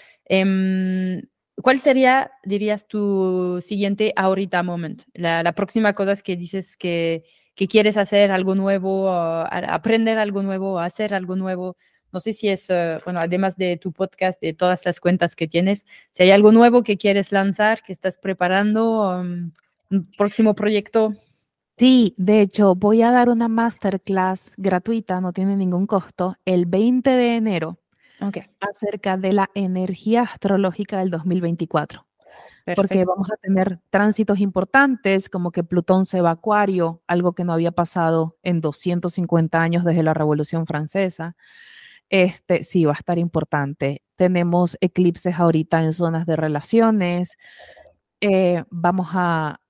[1.63, 5.03] ¿Cuál sería, dirías, tu siguiente ahorita moment?
[5.15, 11.15] La, próxima cosa es que dices que, quieres hacer algo nuevo, aprender algo nuevo, hacer
[11.15, 11.77] algo nuevo.
[12.13, 15.49] No sé si es, eh, bueno, además de tu podcast, de todas las cuentas que
[15.49, 19.53] tienes, si hay algo nuevo que quieres lanzar, que estás preparando, um,
[19.91, 21.15] un próximo proyecto.
[21.79, 27.11] Sí, de hecho, voy a dar una masterclass gratuita, no tiene ningún costo, el 20
[27.11, 27.79] de enero
[28.61, 32.07] acerca de la energía astrológica del 2024.
[32.75, 37.45] Porque vamos a tener tránsitos importantes, como que Plutón se va a Acuario, algo que
[37.45, 41.37] no había pasado en 250 años desde la Revolución Francesa.
[42.11, 44.03] Este sí va a estar importante.
[44.17, 47.37] Tenemos eclipses ahorita en zonas de relaciones.
[48.21, 49.61] Eh, vamos a,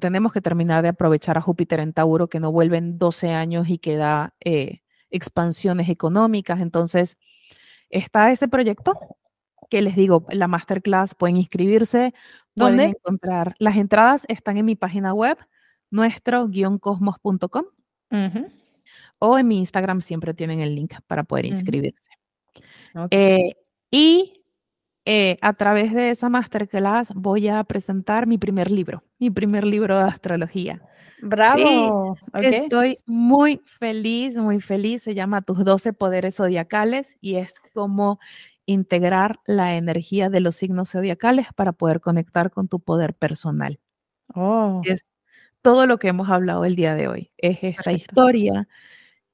[0.00, 3.68] tenemos que terminar de aprovechar a Júpiter en Tauro, que no vuelve en 12 años
[3.68, 6.60] y que da eh, expansiones económicas.
[6.60, 7.16] Entonces,
[7.90, 8.98] está ese proyecto
[9.68, 12.14] que les digo, la masterclass, pueden inscribirse,
[12.54, 12.76] ¿Dónde?
[12.76, 13.54] pueden encontrar.
[13.58, 15.36] Las entradas están en mi página web,
[15.90, 17.64] nuestro-cosmos.com.
[19.18, 22.10] O en mi Instagram siempre tienen el link para poder inscribirse.
[23.10, 23.54] Eh,
[23.90, 24.42] y
[25.04, 29.98] eh, a través de esa masterclass voy a presentar mi primer libro, mi primer libro
[29.98, 30.80] de astrología.
[31.20, 32.16] Bravo.
[32.34, 35.02] Estoy muy feliz, muy feliz.
[35.02, 38.18] Se llama Tus 12 Poderes Zodiacales y es como
[38.66, 43.80] integrar la energía de los signos zodiacales para poder conectar con tu poder personal.
[44.34, 44.82] Oh.
[44.84, 45.06] Es
[45.62, 47.32] todo lo que hemos hablado el día de hoy.
[47.38, 48.68] Es esta historia,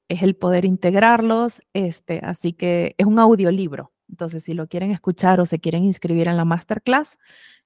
[0.07, 3.91] es el poder integrarlos, este, así que es un audiolibro.
[4.09, 7.17] Entonces, si lo quieren escuchar o se quieren inscribir en la masterclass,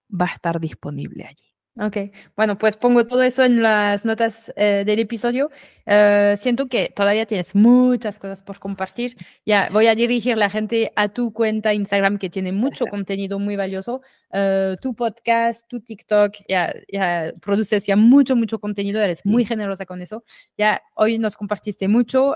[0.10, 1.49] va a estar disponible allí.
[1.78, 1.96] Ok,
[2.36, 5.50] bueno, pues pongo todo eso en las notas eh, del episodio.
[5.86, 9.16] Eh, siento que todavía tienes muchas cosas por compartir.
[9.46, 13.56] Ya voy a dirigir la gente a tu cuenta Instagram que tiene mucho contenido muy
[13.56, 14.02] valioso.
[14.34, 19.02] Eh, tu podcast, tu TikTok, ya, ya produces ya mucho, mucho contenido.
[19.02, 20.26] Eres muy generosa con eso.
[20.58, 22.36] Ya hoy nos compartiste mucho.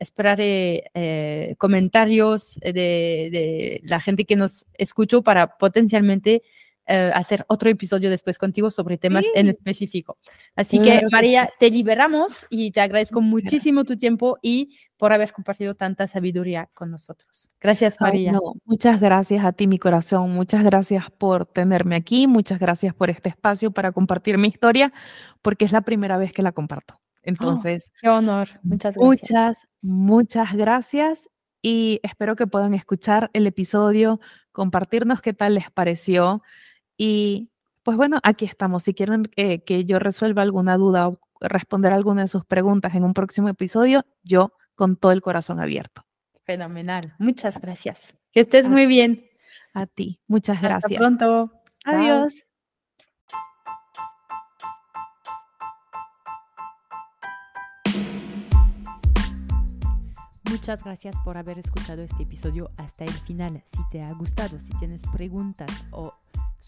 [0.00, 6.42] esperaré comentarios de, de la gente que nos escuchó para potencialmente
[6.86, 10.18] eh, hacer otro episodio después contigo sobre temas en específico.
[10.56, 15.74] Así que, María, te liberamos y te agradezco muchísimo tu tiempo y por haber compartido
[15.74, 17.48] tanta sabiduría con nosotros.
[17.60, 18.32] Gracias, María.
[18.64, 20.32] muchas gracias a ti, mi corazón.
[20.32, 22.26] Muchas gracias por tenerme aquí.
[22.26, 24.92] Muchas gracias por este espacio para compartir mi historia,
[25.40, 26.94] porque es la primera vez que la comparto.
[26.94, 28.48] Oh, Entonces, qué honor.
[28.62, 29.20] Muchas gracias.
[29.30, 31.28] Muchas, muchas gracias
[31.62, 34.20] y espero que puedan escuchar el episodio,
[34.50, 36.42] compartirnos qué tal les pareció.
[36.96, 37.50] Y
[37.82, 38.84] pues bueno, aquí estamos.
[38.84, 43.04] Si quieren eh, que yo resuelva alguna duda o responder alguna de sus preguntas en
[43.04, 46.04] un próximo episodio, yo con todo el corazón abierto.
[46.44, 47.14] Fenomenal.
[47.18, 48.14] Muchas gracias.
[48.32, 49.24] Que estés muy bien.
[49.74, 50.20] A ti.
[50.26, 50.84] Muchas gracias.
[50.84, 51.52] Hasta pronto.
[51.84, 52.44] Adiós.
[60.50, 63.64] Muchas gracias por haber escuchado este episodio hasta el final.
[63.66, 66.12] Si te ha gustado, si tienes preguntas o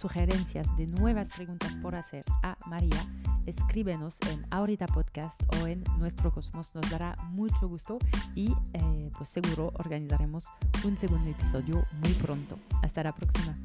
[0.04, 3.00] sugerencias de nuevas preguntas por hacer a María,
[3.46, 6.74] escríbenos en Ahorita Podcast o en Nuestro Cosmos.
[6.74, 7.96] Nos dará mucho gusto
[8.34, 10.52] y eh, pues seguro organizaremos
[10.84, 12.58] un segundo episodio muy pronto.
[12.82, 13.56] Hasta la próxima.